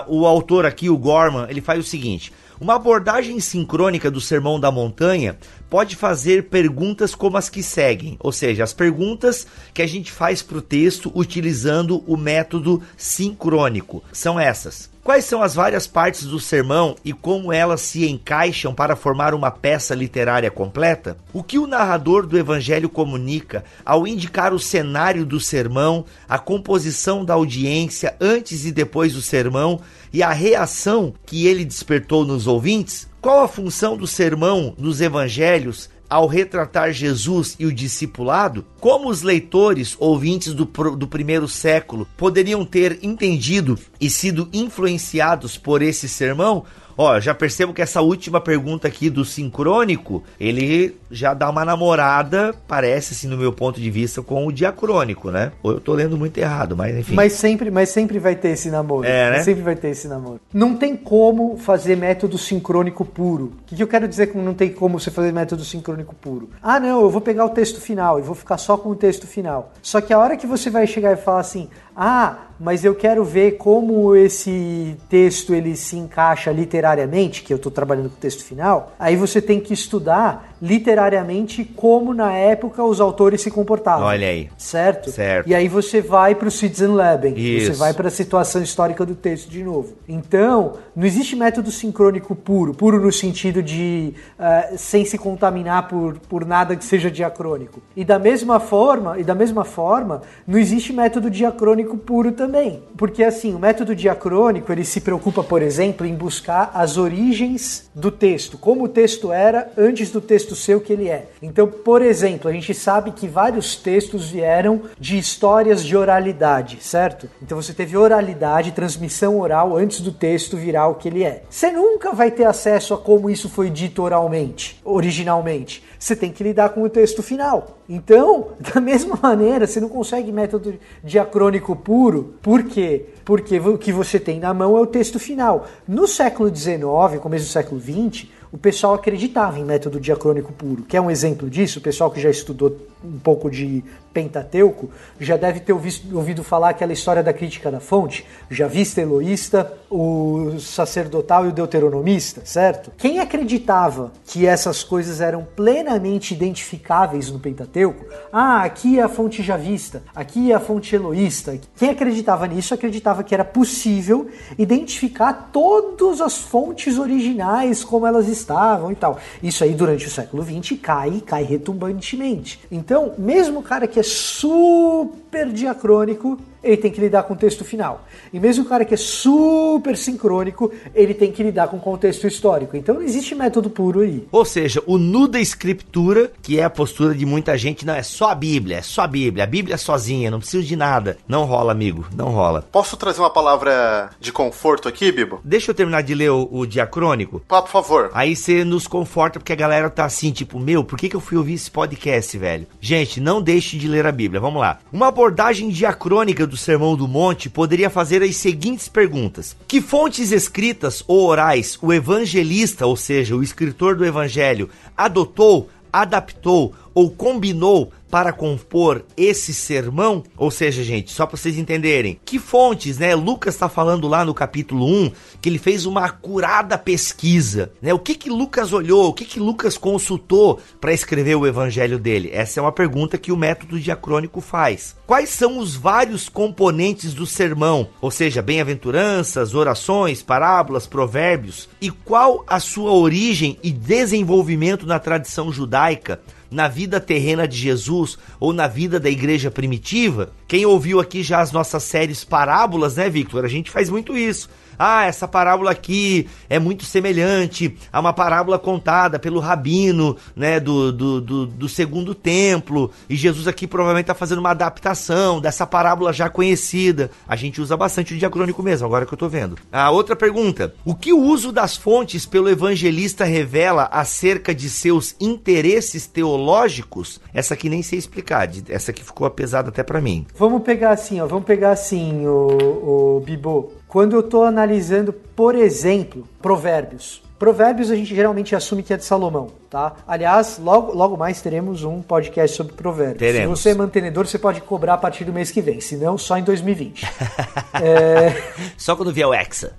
[0.09, 4.71] o autor aqui, o Gorman, ele faz o seguinte: uma abordagem sincrônica do Sermão da
[4.71, 5.37] Montanha
[5.69, 10.41] pode fazer perguntas como as que seguem, ou seja, as perguntas que a gente faz
[10.41, 14.03] para o texto utilizando o método sincrônico.
[14.13, 14.94] São essas.
[15.05, 19.51] Quais são as várias partes do sermão e como elas se encaixam para formar uma
[19.51, 21.19] peça literária completa?
[21.31, 27.23] O que o narrador do evangelho comunica ao indicar o cenário do sermão, a composição
[27.23, 29.79] da audiência antes e depois do sermão
[30.11, 33.07] e a reação que ele despertou nos ouvintes?
[33.21, 39.23] Qual a função do sermão nos evangelhos ao retratar Jesus e o discipulado, como os
[39.23, 46.65] leitores, ouvintes do, do primeiro século, poderiam ter entendido e sido influenciados por esse sermão?
[46.97, 52.55] Ó, já percebo que essa última pergunta aqui do sincrônico, ele já dá uma namorada,
[52.69, 55.53] parece assim no meu ponto de vista, com o diacrônico, né?
[55.63, 57.15] Ou eu tô lendo muito errado, mas enfim.
[57.15, 59.07] Mas sempre, mas sempre vai ter esse namoro.
[59.07, 59.43] É, né?
[59.43, 60.41] Sempre vai ter esse namoro.
[60.53, 63.53] Não tem como fazer método sincrônico puro.
[63.63, 66.51] O que, que eu quero dizer com não tem como você fazer método sincrônico puro?
[66.63, 69.27] Ah, não, eu vou pegar o texto final e vou ficar só com o texto
[69.27, 69.73] final.
[69.83, 73.25] Só que a hora que você vai chegar e falar assim, ah, mas eu quero
[73.25, 78.45] ver como esse texto ele se encaixa literariamente, que eu estou trabalhando com o texto
[78.45, 78.93] final.
[78.99, 84.07] Aí você tem que estudar literariamente como na época os autores se comportavam.
[84.07, 84.49] Olha aí.
[84.57, 85.11] Certo?
[85.11, 85.47] Certo.
[85.47, 87.67] E aí você vai para o Citizenleben, Isso.
[87.67, 89.93] você vai para a situação histórica do texto de novo.
[90.09, 96.19] Então, não existe método sincrônico puro, puro no sentido de uh, sem se contaminar por,
[96.21, 97.83] por nada que seja diacrônico.
[97.95, 103.23] E da mesma forma, e da mesma forma, não existe método diacrônico puro também, porque
[103.23, 108.57] assim, o método diacrônico, ele se preocupa, por exemplo, em buscar as origens do texto,
[108.57, 111.27] como o texto era antes do texto texto ser o que ele é.
[111.43, 117.29] Então, por exemplo, a gente sabe que vários textos vieram de histórias de oralidade, certo?
[117.43, 121.43] Então você teve oralidade, transmissão oral antes do texto virar o que ele é.
[121.51, 125.83] Você nunca vai ter acesso a como isso foi dito oralmente, originalmente.
[126.05, 127.79] Você tem que lidar com o texto final.
[127.89, 132.35] Então, da mesma maneira, você não consegue método diacrônico puro.
[132.43, 133.07] Por quê?
[133.25, 135.67] Porque o que você tem na mão é o texto final.
[135.89, 140.83] No século XIX, começo do século XX, o pessoal acreditava em método diacrônico puro.
[140.83, 141.79] Quer um exemplo disso?
[141.79, 143.85] O pessoal que já estudou um pouco de
[144.15, 144.89] Pentateuco
[145.19, 150.59] já deve ter ouvido, ouvido falar aquela história da crítica da fonte, Javista, Eloísta, o
[150.61, 152.93] sacerdotal e o deuteronomista, certo?
[152.97, 158.05] Quem acreditava que essas coisas eram plenamente identificáveis no Pentateuco?
[158.33, 161.59] Ah, aqui é a fonte Javista, aqui é a fonte Eloísta.
[161.77, 168.93] Quem acreditava nisso acreditava que era possível identificar todas as fontes originais como elas estavam
[168.93, 169.19] e tal.
[169.43, 172.61] Isso aí durante o século XX cai, cai retumbantemente.
[172.71, 177.65] Então, mesmo o cara que é super diacrônico, ele tem que lidar com o texto
[177.65, 178.05] final.
[178.33, 182.27] E mesmo o cara que é super sincrônico, ele tem que lidar com o contexto
[182.27, 182.77] histórico.
[182.77, 184.27] Então não existe método puro aí.
[184.33, 188.03] Ou seja, o nu da escritura, que é a postura de muita gente, não é
[188.03, 191.19] só a Bíblia, é só a Bíblia, a Bíblia sozinha, não preciso de nada.
[191.29, 192.67] Não rola, amigo, não rola.
[192.73, 195.41] Posso trazer uma palavra de conforto aqui, Bibo?
[195.45, 197.43] Deixa eu terminar de ler o, o diacrônico.
[197.49, 198.11] Ah, por favor.
[198.15, 201.21] Aí você nos conforta, porque a galera tá assim, tipo, meu, por que, que eu
[201.21, 202.67] fui ouvir esse podcast, velho?
[202.81, 204.41] Gente, não deixe de ler a Bíblia.
[204.41, 204.79] Vamos lá.
[204.93, 211.03] Uma abordagem diacrônica do Sermão do Monte poderia fazer as seguintes perguntas: Que fontes escritas
[211.09, 218.33] ou orais o evangelista, ou seja, o escritor do evangelho, adotou, adaptou ou combinou para
[218.33, 220.23] compor esse sermão?
[220.37, 223.13] Ou seja, gente, só para vocês entenderem, que fontes, né?
[223.13, 225.11] Lucas está falando lá no capítulo 1
[225.43, 227.93] que ele fez uma acurada pesquisa, né?
[227.93, 232.31] O que que Lucas olhou, o que que Lucas consultou para escrever o evangelho dele?
[232.33, 234.95] Essa é uma pergunta que o método diacrônico faz.
[235.09, 237.89] Quais são os vários componentes do sermão?
[238.01, 241.69] Ou seja, bem-aventuranças, orações, parábolas, provérbios?
[241.81, 246.21] E qual a sua origem e desenvolvimento na tradição judaica?
[246.55, 250.33] Na vida terrena de Jesus ou na vida da igreja primitiva.
[250.47, 253.45] Quem ouviu aqui já as nossas séries parábolas, né, Victor?
[253.45, 254.49] A gente faz muito isso
[254.79, 260.93] ah, essa parábola aqui é muito semelhante a uma parábola contada pelo rabino, né, do,
[260.93, 266.13] do, do, do segundo templo, e Jesus aqui provavelmente está fazendo uma adaptação dessa parábola
[266.13, 267.11] já conhecida.
[267.27, 269.57] A gente usa bastante o diacrônico mesmo, agora que eu estou vendo.
[269.73, 275.15] A outra pergunta: o que o uso das fontes pelo evangelista revela acerca de seus
[275.21, 277.21] interesses teológicos?
[277.33, 280.27] Essa aqui nem sei explicar, essa aqui ficou pesada até para mim.
[280.37, 283.73] Vamos pegar assim, ó, vamos pegar assim, o, o Bibo.
[283.95, 287.23] Quando eu estou analisando, por exemplo, provérbios.
[287.39, 289.93] Provérbios a gente geralmente assume que é de Salomão tá?
[290.07, 293.19] Aliás, logo, logo mais teremos um podcast sobre provérbios.
[293.19, 293.59] Teremos.
[293.59, 296.17] Se você é mantenedor, você pode cobrar a partir do mês que vem, se não,
[296.17, 297.05] só em 2020.
[297.83, 298.41] é...
[298.79, 299.73] Só quando vier o Hexa.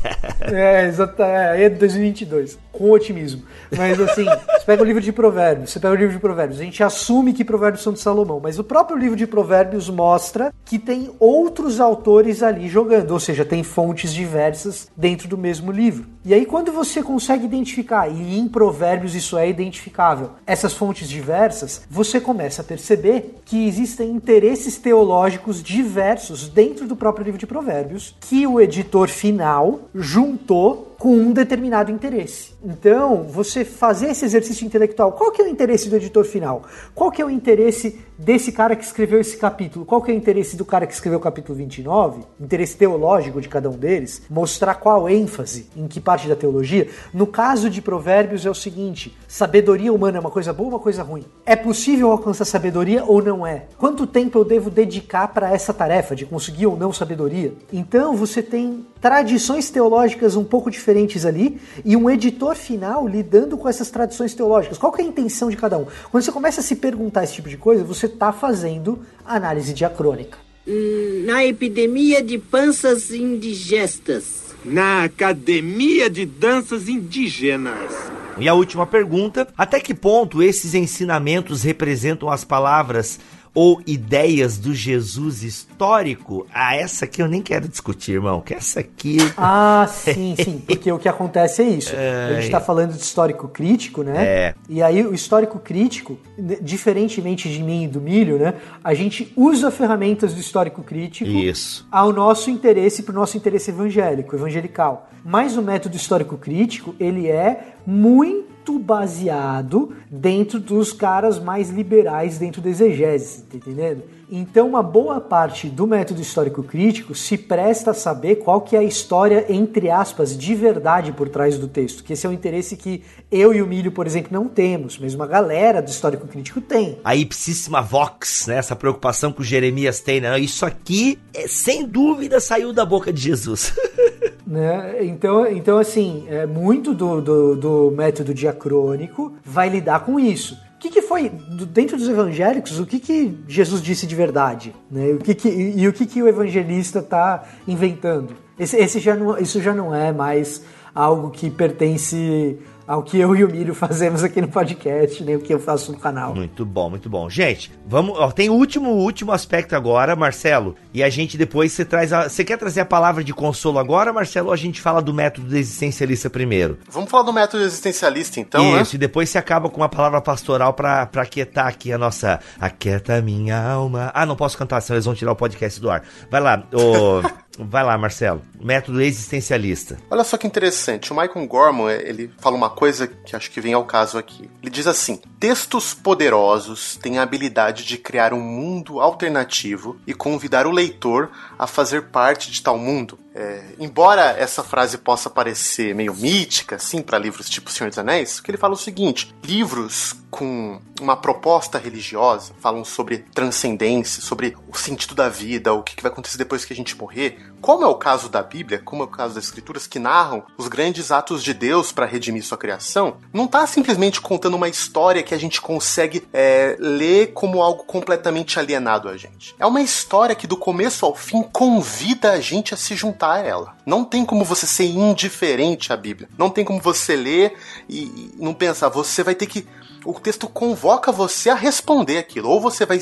[0.40, 3.42] é, exato, é, é 2022, com otimismo.
[3.76, 6.64] Mas assim, você pega o livro de provérbios, você pega o livro de provérbios, a
[6.64, 10.78] gente assume que provérbios são de Salomão, mas o próprio livro de provérbios mostra que
[10.78, 16.06] tem outros autores ali jogando, ou seja, tem fontes diversas dentro do mesmo livro.
[16.24, 20.30] E aí quando você consegue identificar, e em provérbios isso é identificável.
[20.46, 27.24] Essas fontes diversas, você começa a perceber que existem interesses teológicos diversos dentro do próprio
[27.26, 32.54] livro de Provérbios que o editor final juntou com um determinado interesse.
[32.64, 36.62] Então, você fazer esse exercício intelectual, qual que é o interesse do editor final?
[36.94, 39.84] Qual que é o interesse desse cara que escreveu esse capítulo?
[39.84, 42.22] Qual que é o interesse do cara que escreveu o capítulo 29?
[42.40, 44.22] Interesse teológico de cada um deles?
[44.30, 46.88] Mostrar qual ênfase em que parte da teologia?
[47.12, 50.78] No caso de Provérbios é o seguinte: sabedoria humana é uma coisa boa ou uma
[50.78, 51.24] coisa ruim?
[51.44, 53.64] É possível alcançar sabedoria ou não é?
[53.76, 57.54] Quanto tempo eu devo dedicar para essa tarefa de conseguir ou não sabedoria?
[57.72, 60.91] Então, você tem tradições teológicas um pouco diferentes
[61.26, 64.78] ali e um editor final lidando com essas tradições teológicas.
[64.78, 65.86] Qual é a intenção de cada um?
[66.10, 70.38] Quando você começa a se perguntar esse tipo de coisa, você está fazendo análise diacrônica.
[70.66, 74.54] Hum, na epidemia de panças indigestas.
[74.64, 78.12] Na academia de danças indígenas.
[78.38, 83.18] E a última pergunta: até que ponto esses ensinamentos representam as palavras
[83.54, 88.80] ou ideias do Jesus histórico, ah, essa aqui eu nem quero discutir, irmão, que essa
[88.80, 89.18] aqui...
[89.36, 92.26] Ah, sim, sim, porque o que acontece é isso, é...
[92.30, 94.24] a gente está falando de histórico crítico, né?
[94.24, 94.54] É.
[94.68, 96.18] E aí o histórico crítico,
[96.62, 101.86] diferentemente de mim e do Milho, né, a gente usa ferramentas do histórico crítico isso.
[101.90, 105.10] ao nosso interesse, para o nosso interesse evangélico, evangelical.
[105.24, 112.38] Mas o método histórico crítico, ele é muito muito baseado dentro dos caras mais liberais
[112.38, 114.04] dentro da exegese, tá entendendo?
[114.30, 118.78] Então, uma boa parte do método histórico crítico se presta a saber qual que é
[118.78, 122.76] a história, entre aspas, de verdade por trás do texto, que esse é um interesse
[122.76, 126.60] que eu e o Milho, por exemplo, não temos, mas uma galera do histórico crítico
[126.60, 126.98] tem.
[127.04, 130.38] A ipsíssima vox, né, essa preocupação que o Jeremias tem, né?
[130.38, 133.74] Isso aqui, é, sem dúvida, saiu da boca de Jesus.
[134.46, 135.04] Né?
[135.04, 140.78] Então, então, assim, é, muito do, do, do método diacrônico vai lidar com isso o
[140.82, 145.12] que, que, foi dentro dos evangélicos o que, que Jesus disse de verdade né?
[145.12, 149.38] o que, que e, o que, que o evangelista está inventando esse, esse já não,
[149.38, 150.60] isso já não é mais
[150.92, 155.40] algo que pertence ao que eu e o Milho fazemos aqui no podcast, nem o
[155.40, 156.34] que eu faço no canal.
[156.34, 157.28] Muito bom, muito bom.
[157.28, 158.18] Gente, vamos.
[158.18, 160.74] Ó, tem o último, último aspecto agora, Marcelo.
[160.92, 162.12] E a gente depois você traz.
[162.12, 165.14] A, você quer trazer a palavra de consolo agora, Marcelo, ou a gente fala do
[165.14, 166.78] método existencialista primeiro?
[166.90, 168.82] Vamos falar do método existencialista, então, né?
[168.82, 168.96] Isso, né?
[168.96, 172.40] e depois você acaba com uma palavra pastoral pra, pra aquietar aqui a nossa.
[172.60, 174.10] Aquieta minha alma.
[174.14, 176.02] Ah, não posso cantar, senão eles vão tirar o podcast do ar.
[176.30, 177.22] Vai lá, ô.
[177.58, 178.42] Vai lá, Marcelo.
[178.60, 179.98] Método existencialista.
[180.10, 181.12] Olha só que interessante.
[181.12, 184.48] O Michael Gorman, ele fala uma coisa que acho que vem ao caso aqui.
[184.62, 190.68] Ele diz assim: Textos poderosos têm a habilidade de criar um mundo alternativo e convidar
[190.68, 193.18] o leitor a fazer parte de tal mundo.
[193.34, 198.38] É, embora essa frase possa parecer meio mítica, assim, para livros tipo Senhor dos Anéis,
[198.38, 204.76] que ele fala o seguinte: livros com uma proposta religiosa falam sobre transcendência, sobre o
[204.76, 207.94] sentido da vida, o que vai acontecer depois que a gente morrer, como é o
[207.94, 211.54] caso da Bíblia, como é o caso das Escrituras, que narram os grandes atos de
[211.54, 216.26] Deus para redimir sua criação, não está simplesmente contando uma história que a gente consegue
[216.32, 219.54] é, ler como algo completamente alienado a gente.
[219.60, 223.38] É uma história que do começo ao fim convida a gente a se juntar a
[223.38, 223.76] ela.
[223.86, 226.28] Não tem como você ser indiferente à Bíblia.
[226.36, 227.56] Não tem como você ler
[227.88, 229.64] e, e não pensar, você vai ter que
[230.04, 232.48] o texto convoca você a responder aquilo.
[232.48, 232.98] Ou você vai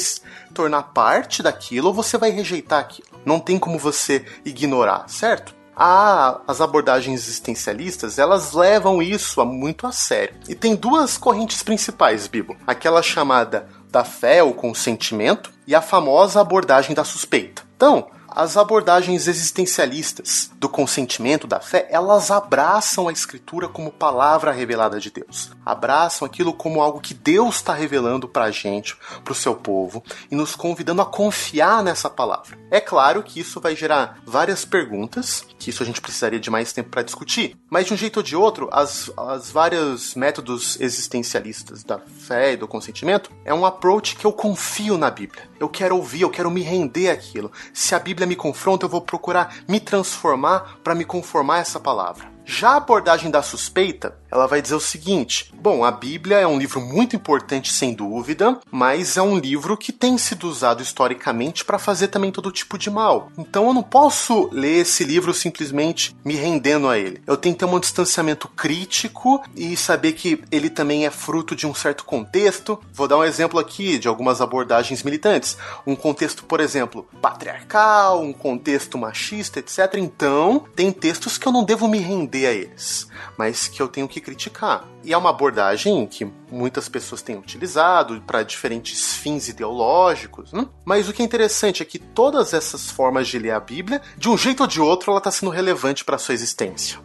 [0.53, 3.09] tornar parte daquilo, ou você vai rejeitar aquilo.
[3.25, 5.55] Não tem como você ignorar, certo?
[5.77, 10.35] Ah, as abordagens existencialistas, elas levam isso muito a sério.
[10.49, 12.57] E tem duas correntes principais, Bibo.
[12.67, 17.63] Aquela chamada da fé ou consentimento e a famosa abordagem da suspeita.
[17.77, 25.01] Então, as abordagens existencialistas do consentimento da fé, elas abraçam a escritura como palavra revelada
[25.01, 25.51] de Deus.
[25.65, 30.03] Abraçam aquilo como algo que Deus está revelando para a gente, para o seu povo,
[30.31, 32.59] e nos convidando a confiar nessa palavra.
[32.71, 36.73] É claro que isso vai gerar várias perguntas, que isso a gente precisaria de mais
[36.73, 41.83] tempo para discutir, mas de um jeito ou de outro, as, as vários métodos existencialistas
[41.83, 45.49] da fé e do consentimento é um approach que eu confio na Bíblia.
[45.59, 47.51] Eu quero ouvir, eu quero me render àquilo.
[47.73, 51.81] Se a Bíblia me confronta, eu vou procurar me transformar para me conformar a essa
[51.81, 52.31] palavra.
[52.45, 56.59] Já a abordagem da suspeita, ela vai dizer o seguinte: bom, a Bíblia é um
[56.59, 61.79] livro muito importante, sem dúvida, mas é um livro que tem sido usado historicamente para
[61.79, 63.31] fazer também todo tipo de mal.
[63.37, 67.21] Então eu não posso ler esse livro simplesmente me rendendo a ele.
[67.27, 71.67] Eu tenho que ter um distanciamento crítico e saber que ele também é fruto de
[71.67, 72.81] um certo contexto.
[72.93, 75.57] Vou dar um exemplo aqui de algumas abordagens militantes.
[75.87, 79.95] Um contexto, por exemplo, patriarcal, um contexto machista, etc.
[79.95, 84.09] Então, tem textos que eu não devo me render a eles, mas que eu tenho
[84.09, 84.85] que criticar.
[85.05, 90.53] E é uma abordagem que muitas pessoas têm utilizado para diferentes fins ideológicos.
[90.53, 90.67] Né?
[90.85, 94.29] Mas o que é interessante é que todas essas formas de ler a Bíblia, de
[94.29, 96.99] um jeito ou de outro, ela está sendo relevante para sua existência.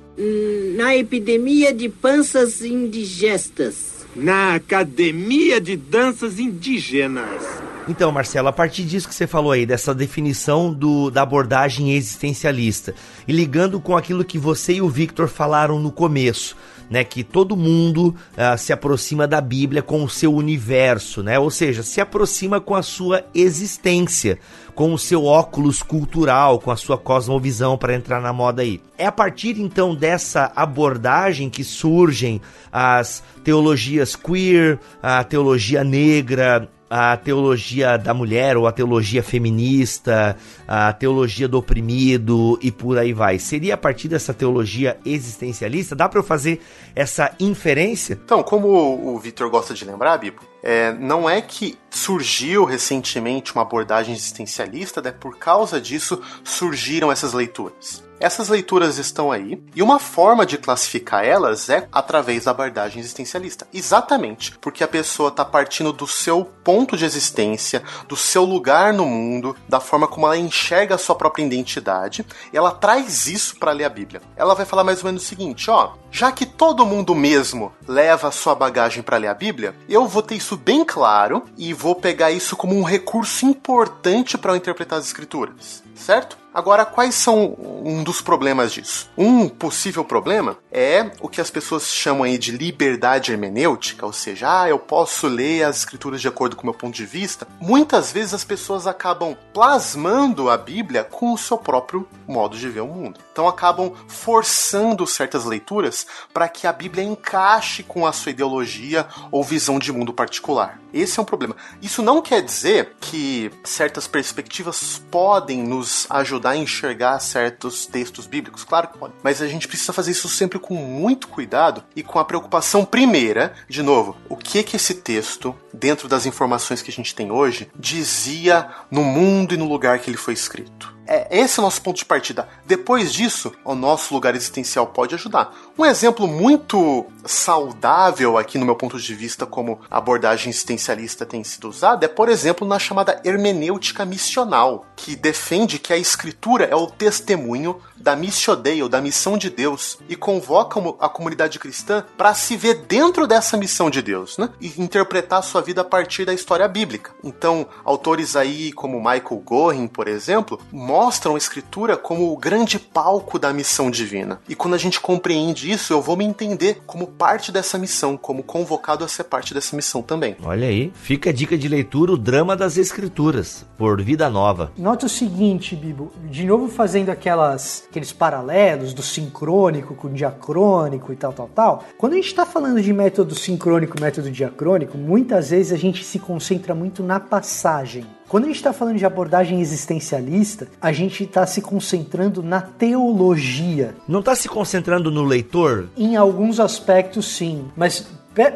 [0.75, 4.05] Na epidemia de panças indigestas.
[4.15, 7.65] Na academia de danças indígenas.
[7.87, 12.95] Então, Marcelo, a partir disso que você falou aí, dessa definição do, da abordagem existencialista,
[13.27, 16.57] e ligando com aquilo que você e o Victor falaram no começo,
[16.89, 21.39] né, que todo mundo uh, se aproxima da Bíblia com o seu universo, né?
[21.39, 24.39] Ou seja, se aproxima com a sua existência,
[24.73, 28.81] com o seu óculos cultural, com a sua cosmovisão para entrar na moda aí.
[28.97, 37.17] É a partir então dessa abordagem que surgem as teologias queer, a teologia negra, a
[37.17, 43.37] teologia da mulher ou a teologia feminista, a teologia do oprimido e por aí vai.
[43.37, 45.93] Seria a partir dessa teologia existencialista?
[45.93, 46.61] Dá para eu fazer
[46.95, 48.17] essa inferência?
[48.23, 48.69] Então, como
[49.13, 55.01] o Victor gosta de lembrar, Bibo, é, não é que surgiu recentemente uma abordagem existencialista,
[55.01, 55.11] né?
[55.11, 58.04] por causa disso surgiram essas leituras.
[58.19, 63.67] Essas leituras estão aí, e uma forma de classificar elas é através da abordagem existencialista.
[63.73, 69.05] Exatamente, porque a pessoa está partindo do seu ponto de existência, do seu lugar no
[69.05, 73.83] mundo, da forma como ela enxerga a sua própria identidade, ela traz isso para ler
[73.83, 74.21] a Bíblia.
[74.35, 78.29] Ela vai falar mais ou menos o seguinte: ó, já que todo mundo mesmo leva
[78.29, 81.95] a sua bagagem para ler a Bíblia, eu vou ter isso bem claro e vou
[81.95, 86.44] pegar isso como um recurso importante para interpretar as escrituras, certo?
[86.55, 87.53] Agora, quais são
[87.83, 89.11] um dos problemas disso?
[89.17, 94.61] Um possível problema é o que as pessoas chamam aí de liberdade hermenêutica, ou seja,
[94.61, 97.45] ah, eu posso ler as escrituras de acordo com o meu ponto de vista.
[97.59, 102.79] Muitas vezes as pessoas acabam plasmando a Bíblia com o seu próprio modo de ver
[102.79, 103.19] o mundo.
[103.33, 109.43] Então acabam forçando certas leituras para que a Bíblia encaixe com a sua ideologia ou
[109.43, 110.79] visão de mundo particular.
[110.95, 111.57] Esse é um problema.
[111.81, 118.63] Isso não quer dizer que certas perspectivas podem nos ajudar a enxergar certos textos bíblicos.
[118.63, 119.17] Claro que podem.
[119.21, 123.53] Mas a gente precisa fazer isso sempre com muito cuidado e com a preocupação primeira,
[123.67, 127.69] de novo, o que que esse texto, dentro das informações que a gente tem hoje,
[127.77, 130.94] dizia no mundo e no lugar que ele foi escrito.
[131.07, 132.47] É esse é o nosso ponto de partida.
[132.65, 135.53] Depois disso, o nosso lugar existencial pode ajudar.
[135.77, 141.67] Um exemplo muito saudável aqui no meu ponto de vista como abordagem existencialista tem sido
[141.67, 146.87] usada é, por exemplo, na chamada hermenêutica missional, que defende que a escritura é o
[146.87, 152.33] testemunho da missio Dei, ou da missão de Deus, e convoca a comunidade cristã para
[152.35, 154.49] se ver dentro dessa missão de Deus, né?
[154.61, 157.11] E interpretar a sua vida a partir da história bíblica.
[157.23, 160.59] Então, autores aí como Michael Gorin, por exemplo,
[160.95, 164.39] mostram a escritura como o grande palco da missão divina.
[164.47, 168.41] E quando a gente compreende isso, eu vou me entender como parte dessa missão, como
[168.41, 170.37] convocado a ser parte dessa missão também.
[170.41, 174.71] Olha aí, fica a dica de leitura, o drama das escrituras, por Vida Nova.
[174.77, 181.11] Nota o seguinte, Bibo, de novo fazendo aquelas aqueles paralelos do sincrônico com o diacrônico
[181.11, 181.83] e tal, tal, tal.
[181.97, 186.19] Quando a gente está falando de método sincrônico, método diacrônico, muitas vezes a gente se
[186.19, 188.05] concentra muito na passagem.
[188.27, 193.95] Quando a gente está falando de abordagem existencialista, a gente está se concentrando na teologia.
[194.07, 195.89] Não está se concentrando no leitor?
[195.95, 197.65] Em alguns aspectos, sim.
[197.75, 198.07] Mas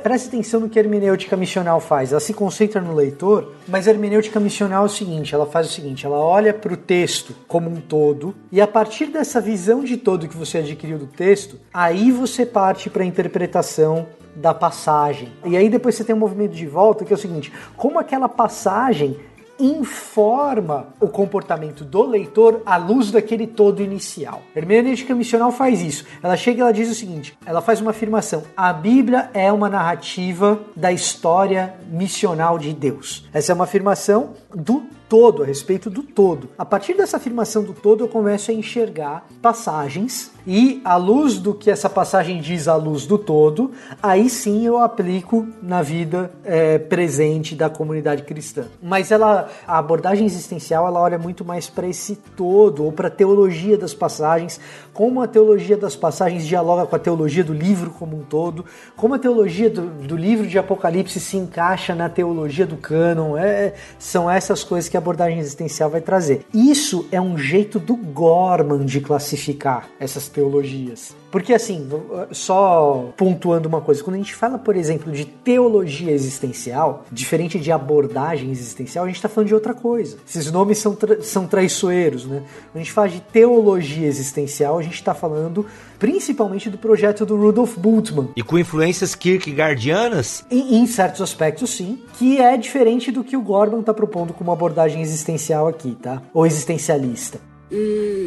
[0.04, 2.12] Preste atenção no que a hermenêutica missional faz.
[2.12, 5.72] Ela se concentra no leitor, mas a hermenêutica missional é o seguinte: ela faz o
[5.72, 9.96] seguinte, ela olha para o texto como um todo, e a partir dessa visão de
[9.96, 14.06] todo que você adquiriu do texto, aí você parte para a interpretação
[14.36, 15.32] da passagem.
[15.46, 18.28] E aí depois você tem um movimento de volta que é o seguinte: como aquela
[18.28, 19.18] passagem
[19.60, 24.42] informa o comportamento do leitor à luz daquele todo inicial.
[24.56, 26.06] A hermenêutica missional faz isso.
[26.24, 28.44] Ela chega e ela diz o seguinte: ela faz uma afirmação.
[28.56, 33.28] A Bíblia é uma narrativa da história missional de Deus.
[33.34, 36.50] Essa é uma afirmação do todo, a respeito do todo.
[36.58, 41.54] A partir dessa afirmação do todo, eu começo a enxergar passagens e, à luz do
[41.54, 46.78] que essa passagem diz à luz do todo, aí sim eu aplico na vida é,
[46.78, 48.66] presente da comunidade cristã.
[48.82, 53.12] Mas ela, a abordagem existencial, ela olha muito mais para esse todo, ou para a
[53.12, 54.60] teologia das passagens,
[55.00, 58.66] como a teologia das passagens dialoga com a teologia do livro como um todo,
[58.98, 63.76] como a teologia do, do livro de Apocalipse se encaixa na teologia do cânon, é,
[63.98, 66.46] são essas coisas que abordagem existencial vai trazer.
[66.54, 71.16] Isso é um jeito do Gorman de classificar essas teologias.
[71.32, 71.88] Porque assim,
[72.32, 77.72] só pontuando uma coisa, quando a gente fala, por exemplo, de teologia existencial, diferente de
[77.72, 80.18] abordagem existencial, a gente está falando de outra coisa.
[80.28, 82.44] Esses nomes são, tra são traiçoeiros, né?
[82.72, 85.66] Quando a gente fala de teologia existencial, a gente está falando
[85.98, 88.30] principalmente do projeto do Rudolf Bultmann.
[88.36, 90.46] E com influências kierkegaardianas?
[90.50, 94.52] Em, em certos aspectos, sim, que é diferente do que o Gorman está propondo como
[94.52, 96.22] abordagem existencial aqui, tá?
[96.34, 97.40] Ou existencialista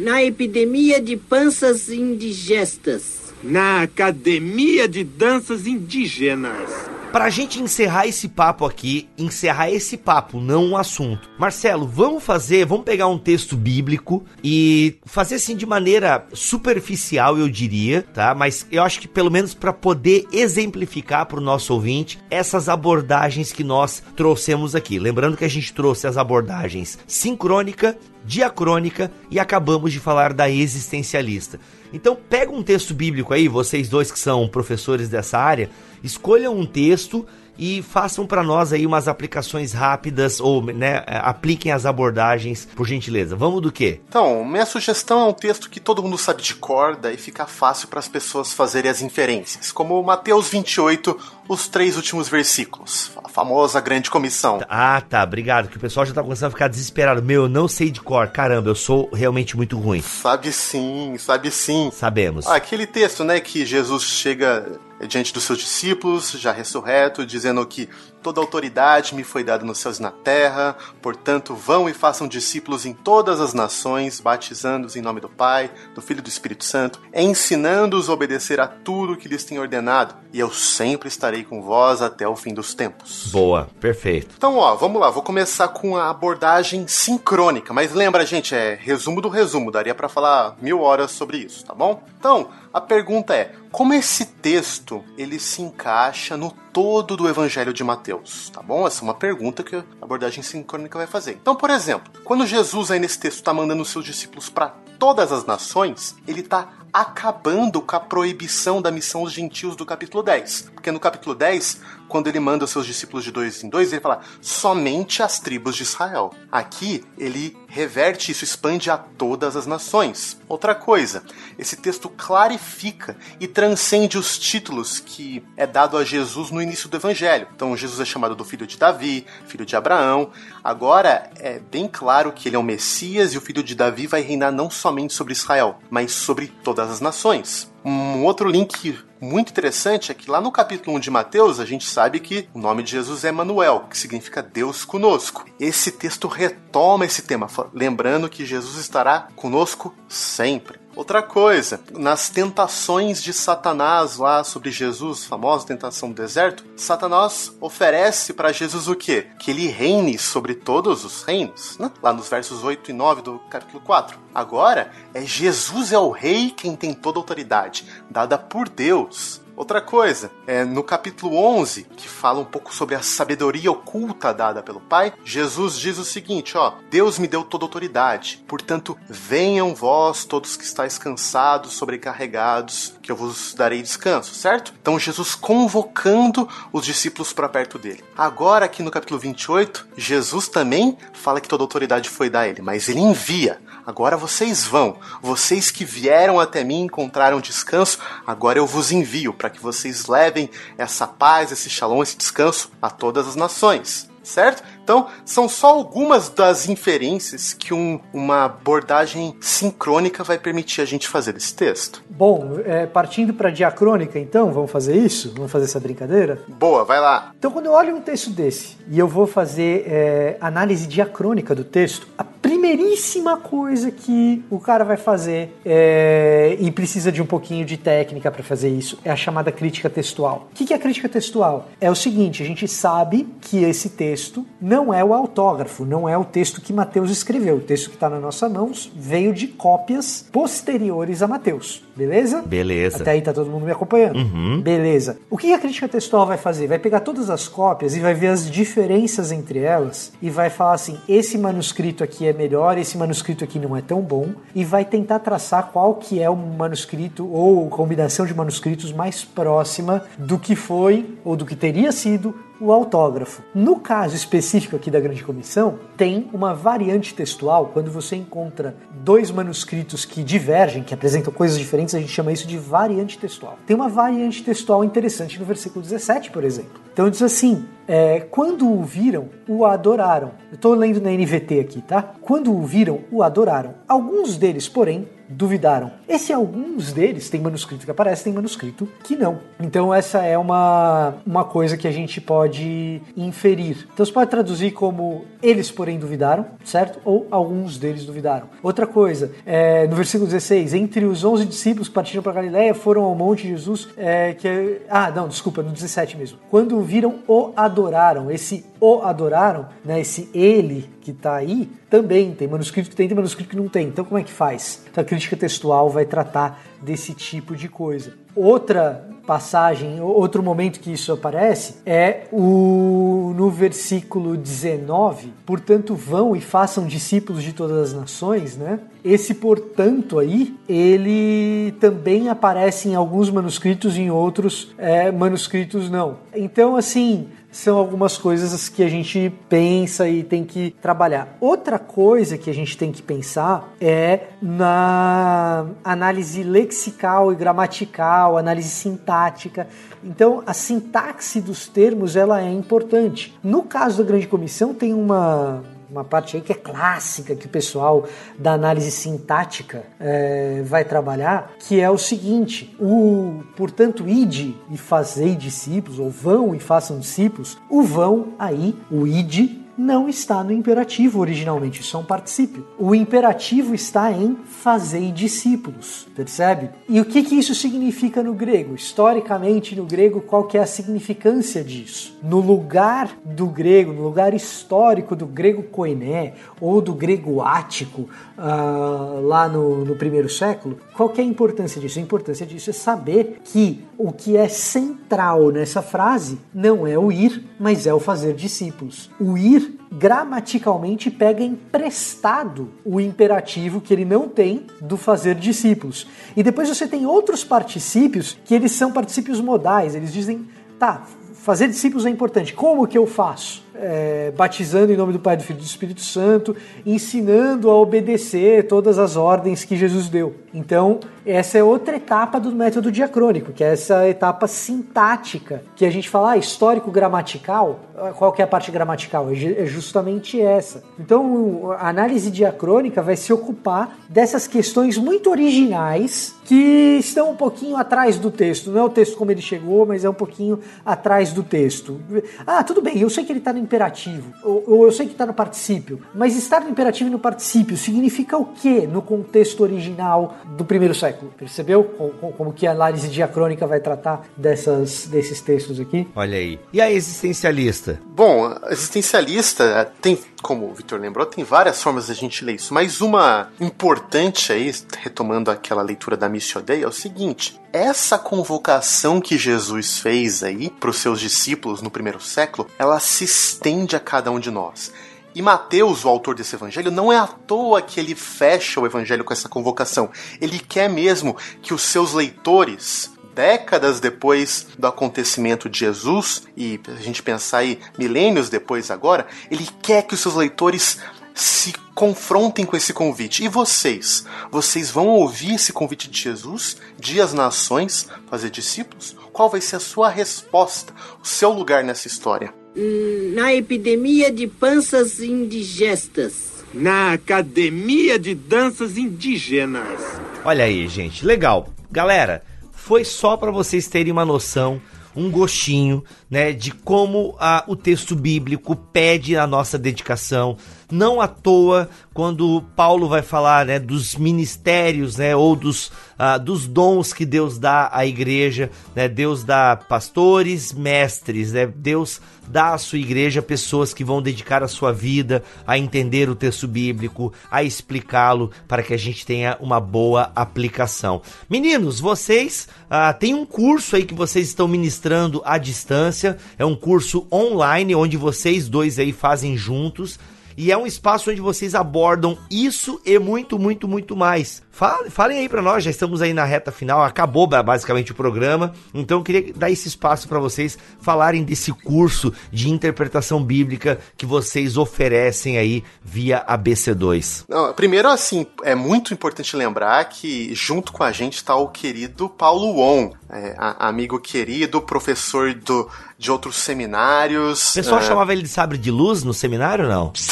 [0.03, 3.33] na epidemia de panças indigestas.
[3.43, 6.69] Na academia de danças indígenas.
[7.13, 11.29] Pra gente encerrar esse papo aqui, encerrar esse papo, não um assunto.
[11.37, 17.47] Marcelo, vamos fazer, vamos pegar um texto bíblico e fazer assim de maneira superficial, eu
[17.47, 18.33] diria, tá?
[18.33, 23.51] Mas eu acho que pelo menos para poder exemplificar para o nosso ouvinte essas abordagens
[23.51, 24.97] que nós trouxemos aqui.
[24.97, 27.95] Lembrando que a gente trouxe as abordagens sincrônica,
[28.25, 31.59] diacrônica e acabamos de falar da existencialista.
[31.93, 35.69] Então pega um texto bíblico aí, vocês dois que são professores dessa área,
[36.03, 37.25] escolham um texto
[37.57, 43.35] e façam para nós aí umas aplicações rápidas ou né, apliquem as abordagens, por gentileza.
[43.35, 44.01] Vamos do quê?
[44.09, 47.87] Então, minha sugestão é um texto que todo mundo sabe de cor, daí fica fácil
[47.87, 51.17] para as pessoas fazerem as inferências, como Mateus 28,
[51.47, 54.61] os três últimos versículos, famosa grande comissão.
[54.69, 57.21] Ah, tá, obrigado, que o pessoal já tá começando a ficar desesperado.
[57.23, 60.01] Meu, eu não sei de cor, caramba, eu sou realmente muito ruim.
[60.01, 61.89] Sabe sim, sabe sim.
[61.91, 62.45] Sabemos.
[62.45, 67.89] Ah, aquele texto, né, que Jesus chega diante dos seus discípulos, já ressurreto, dizendo que
[68.23, 72.85] toda autoridade me foi dada nos céus e na terra, portanto, vão e façam discípulos
[72.85, 77.01] em todas as nações, batizando-os em nome do Pai, do Filho e do Espírito Santo,
[77.13, 82.01] ensinando-os a obedecer a tudo que lhes tenho ordenado, e eu sempre estarei com vós
[82.01, 83.27] até o fim dos tempos.
[83.31, 84.35] Boa, perfeito.
[84.37, 89.21] Então, ó, vamos lá, vou começar com a abordagem sincrônica, mas lembra, gente, é resumo
[89.21, 92.01] do resumo, daria para falar mil horas sobre isso, tá bom?
[92.17, 97.83] Então, a pergunta é: como esse texto ele se encaixa no todo do Evangelho de
[97.83, 98.87] Mateus, tá bom?
[98.87, 101.37] Essa é uma pergunta que a abordagem sincrônica vai fazer.
[101.39, 105.45] Então, por exemplo, quando Jesus aí nesse texto está mandando seus discípulos para todas as
[105.45, 110.71] nações, ele está acabando com a proibição da missão aos gentios do capítulo 10.
[110.75, 114.01] Porque no capítulo 10, quando ele manda os seus discípulos de dois em dois, ele
[114.01, 116.31] fala somente as tribos de Israel.
[116.51, 120.39] Aqui, ele reverte isso, expande a todas as nações.
[120.47, 121.23] Outra coisa,
[121.57, 126.97] esse texto clarifica e transcende os títulos que é dado a Jesus no início do
[126.97, 127.47] Evangelho.
[127.55, 130.29] Então Jesus é chamado do filho de Davi, filho de Abraão.
[130.63, 134.21] Agora é bem claro que ele é o Messias e o filho de Davi vai
[134.21, 137.71] reinar não somente sobre Israel, mas sobre todas as nações.
[137.83, 141.87] Um outro link muito interessante é que lá no capítulo 1 de Mateus a gente
[141.87, 145.45] sabe que o nome de Jesus é Emanuel, que significa Deus conosco.
[145.59, 150.82] Esse texto retoma esse tema, lembrando que Jesus estará conosco sempre.
[150.95, 158.31] Outra coisa, nas tentações de Satanás lá sobre Jesus, famosa tentação do deserto, Satanás oferece
[158.31, 159.27] para Jesus o quê?
[159.39, 161.91] Que ele reine sobre todos os reinos, né?
[162.01, 164.19] lá nos versos 8 e 9 do capítulo 4.
[164.35, 169.42] Agora, é Jesus é o rei quem tem toda a autoridade, dada por Deus.
[169.55, 174.63] Outra coisa, é no capítulo 11, que fala um pouco sobre a sabedoria oculta dada
[174.63, 178.43] pelo Pai, Jesus diz o seguinte, ó: Deus me deu toda autoridade.
[178.47, 184.73] Portanto, venham vós todos que estáis cansados, sobrecarregados, que eu vos darei descanso, certo?
[184.81, 188.03] Então Jesus convocando os discípulos para perto dele.
[188.17, 192.89] Agora aqui no capítulo 28, Jesus também fala que toda autoridade foi da ele, mas
[192.89, 193.61] ele envia.
[193.85, 194.97] Agora vocês vão.
[195.21, 200.49] Vocês que vieram até mim encontraram descanso, agora eu vos envio para que vocês levem
[200.77, 204.63] essa paz, esse shalom, esse descanso a todas as nações certo?
[204.83, 211.07] Então, são só algumas das inferências que um, uma abordagem sincrônica vai permitir a gente
[211.07, 212.03] fazer desse texto.
[212.09, 215.33] Bom, é, partindo para diacrônica, então, vamos fazer isso?
[215.35, 216.41] Vamos fazer essa brincadeira?
[216.47, 217.31] Boa, vai lá.
[217.37, 221.63] Então, quando eu olho um texto desse e eu vou fazer é, análise diacrônica do
[221.63, 227.65] texto, a primeiríssima coisa que o cara vai fazer é, e precisa de um pouquinho
[227.65, 230.49] de técnica para fazer isso é a chamada crítica textual.
[230.51, 231.69] O que é a crítica textual?
[231.79, 236.17] É o seguinte: a gente sabe que esse texto não é o autógrafo, não é
[236.17, 237.57] o texto que Mateus escreveu.
[237.57, 241.83] O texto que está nas nossas mãos veio de cópias posteriores a Mateus.
[241.95, 242.41] Beleza?
[242.41, 242.97] Beleza.
[243.01, 244.17] Até aí tá todo mundo me acompanhando?
[244.17, 244.61] Uhum.
[244.61, 245.19] Beleza.
[245.29, 246.65] O que a crítica textual vai fazer?
[246.67, 250.73] Vai pegar todas as cópias e vai ver as diferenças entre elas e vai falar
[250.73, 254.85] assim: esse manuscrito aqui é melhor, esse manuscrito aqui não é tão bom, e vai
[254.85, 260.55] tentar traçar qual que é o manuscrito ou combinação de manuscritos mais próxima do que
[260.55, 262.33] foi ou do que teria sido
[262.63, 263.43] o autógrafo.
[263.53, 269.29] No caso específico aqui da Grande Comissão, tem uma variante textual, quando você encontra dois
[269.29, 273.57] manuscritos que divergem, que apresentam coisas diferentes, a gente chama isso de variante textual.
[273.67, 276.81] Tem uma variante textual interessante no versículo 17, por exemplo.
[276.93, 280.31] Então diz assim: é, quando o viram, o adoraram.
[280.49, 282.01] Eu estou lendo na NVT aqui, tá?
[282.21, 283.73] Quando o viram, o adoraram.
[283.87, 285.91] Alguns deles, porém, duvidaram.
[286.07, 289.39] Esse alguns deles tem manuscrito que aparece, tem manuscrito que não.
[289.59, 293.87] Então essa é uma, uma coisa que a gente pode inferir.
[293.93, 296.99] Então você pode traduzir como eles, porém, duvidaram, certo?
[297.03, 298.47] Ou alguns deles duvidaram.
[298.61, 303.03] Outra coisa, é, no versículo 16, entre os 11 discípulos que partiram para Galiléia foram
[303.03, 306.39] ao monte de Jesus, é, que ah, não, desculpa, no 17 mesmo.
[306.49, 308.31] Quando viram, o adoraram.
[308.31, 313.15] Esse o adoraram, né, esse ele que está aí, também tem manuscrito que tem, tem
[313.15, 313.87] manuscrito que não tem.
[313.87, 314.83] Então como é que faz?
[314.91, 318.13] Então a crítica textual vai tratar desse tipo de coisa.
[318.35, 326.41] Outra passagem, outro momento que isso aparece é o no versículo 19, portanto vão e
[326.41, 328.79] façam discípulos de todas as nações, né?
[329.03, 336.17] Esse portanto aí, ele também aparece em alguns manuscritos, em outros é, manuscritos não.
[336.35, 341.37] Então assim, são algumas coisas que a gente pensa e tem que trabalhar.
[341.39, 348.69] Outra coisa que a gente tem que pensar é na análise lexical e gramatical, análise
[348.69, 349.67] sintática.
[350.03, 353.37] Então, a sintaxe dos termos ela é importante.
[353.43, 355.63] No caso da grande comissão tem uma
[355.93, 358.05] uma parte aí que é clássica, que o pessoal
[358.37, 365.35] da análise sintática é, vai trabalhar, que é o seguinte: o, portanto, ide e fazei
[365.35, 371.19] discípulos, ou vão e façam discípulos, o vão aí, o ide, não está no imperativo
[371.19, 372.65] originalmente, isso é um particípio.
[372.77, 376.69] O imperativo está em fazer discípulos, percebe?
[376.87, 378.75] E o que, que isso significa no grego?
[378.75, 382.17] Historicamente, no grego, qual que é a significância disso?
[382.21, 389.21] No lugar do grego, no lugar histórico do grego koiné ou do grego ático, uh,
[389.21, 391.97] lá no, no primeiro século, qual que é a importância disso?
[391.97, 397.11] A importância disso é saber que o que é central nessa frase não é o
[397.11, 399.09] ir, mas é o fazer discípulos.
[399.19, 406.07] O ir gramaticalmente pega emprestado o imperativo que ele não tem do fazer discípulos.
[406.35, 411.67] E depois você tem outros particípios que eles são particípios modais, eles dizem, tá, fazer
[411.67, 412.53] discípulos é importante.
[412.53, 413.63] Como que eu faço?
[413.83, 416.55] É, batizando em nome do Pai, do Filho e do Espírito Santo,
[416.85, 420.35] ensinando a obedecer todas as ordens que Jesus deu.
[420.53, 425.89] Então, essa é outra etapa do método diacrônico, que é essa etapa sintática, que a
[425.89, 427.79] gente fala ah, histórico-gramatical.
[428.17, 429.29] Qual que é a parte gramatical?
[429.29, 430.83] É, é justamente essa.
[430.99, 437.77] Então, a análise diacrônica vai se ocupar dessas questões muito originais que estão um pouquinho
[437.77, 438.71] atrás do texto.
[438.71, 441.99] Não é o texto como ele chegou, mas é um pouquinho atrás do texto.
[442.45, 445.13] Ah, tudo bem, eu sei que ele está no imperativo, ou, ou eu sei que
[445.13, 449.61] está no particípio, mas estar no imperativo e no particípio significa o que no contexto
[449.63, 451.33] original do primeiro século?
[451.35, 456.07] Percebeu como, como que a análise diacrônica vai tratar dessas, desses textos aqui?
[456.15, 456.59] Olha aí.
[456.71, 457.99] E a existencialista?
[458.05, 462.99] Bom, existencialista tem como o Victor lembrou, tem várias formas da gente ler isso, mas
[462.99, 469.37] uma importante aí, retomando aquela leitura da Missio Dei, é o seguinte: essa convocação que
[469.37, 474.29] Jesus fez aí para os seus discípulos no primeiro século, ela se estende a cada
[474.29, 474.91] um de nós.
[475.33, 479.23] E Mateus, o autor desse evangelho, não é à toa que ele fecha o evangelho
[479.23, 480.11] com essa convocação.
[480.39, 487.01] Ele quer mesmo que os seus leitores décadas depois do acontecimento de Jesus, e a
[487.01, 490.99] gente pensar aí milênios depois agora, ele quer que os seus leitores
[491.33, 493.43] se confrontem com esse convite.
[493.43, 494.25] E vocês?
[494.51, 499.15] Vocês vão ouvir esse convite de Jesus, de as nações, fazer discípulos?
[499.31, 502.53] Qual vai ser a sua resposta, o seu lugar nessa história?
[502.75, 506.53] Hum, na epidemia de panças indigestas.
[506.73, 509.99] Na academia de danças indígenas.
[510.43, 511.69] Olha aí, gente, legal.
[511.91, 512.43] Galera,
[512.83, 514.81] foi só para vocês terem uma noção,
[515.15, 520.57] um gostinho, né, de como a, o texto bíblico pede a nossa dedicação.
[520.91, 525.87] Não à toa, quando Paulo vai falar né, dos ministérios né, ou dos,
[526.19, 532.19] uh, dos dons que Deus dá à igreja, né, Deus dá pastores, mestres, né, Deus
[532.47, 536.67] dá à sua igreja pessoas que vão dedicar a sua vida a entender o texto
[536.67, 541.21] bíblico, a explicá-lo, para que a gente tenha uma boa aplicação.
[541.49, 546.75] Meninos, vocês uh, têm um curso aí que vocês estão ministrando à distância, é um
[546.75, 550.19] curso online onde vocês dois aí fazem juntos
[550.55, 554.62] e é um espaço onde vocês abordam isso e muito, muito, muito mais.
[554.73, 558.73] Falem, falem aí para nós, já estamos aí na reta final, acabou basicamente o programa,
[558.91, 564.25] então eu queria dar esse espaço para vocês falarem desse curso de interpretação bíblica que
[564.25, 567.45] vocês oferecem aí via ABC2.
[567.47, 572.27] Não, primeiro, assim, é muito importante lembrar que junto com a gente está o querido
[572.27, 575.87] Paulo Won, é, amigo querido, professor do,
[576.17, 577.69] de outros seminários.
[577.71, 578.03] O pessoal é...
[578.03, 580.11] chamava ele de sabre de luz no seminário, não?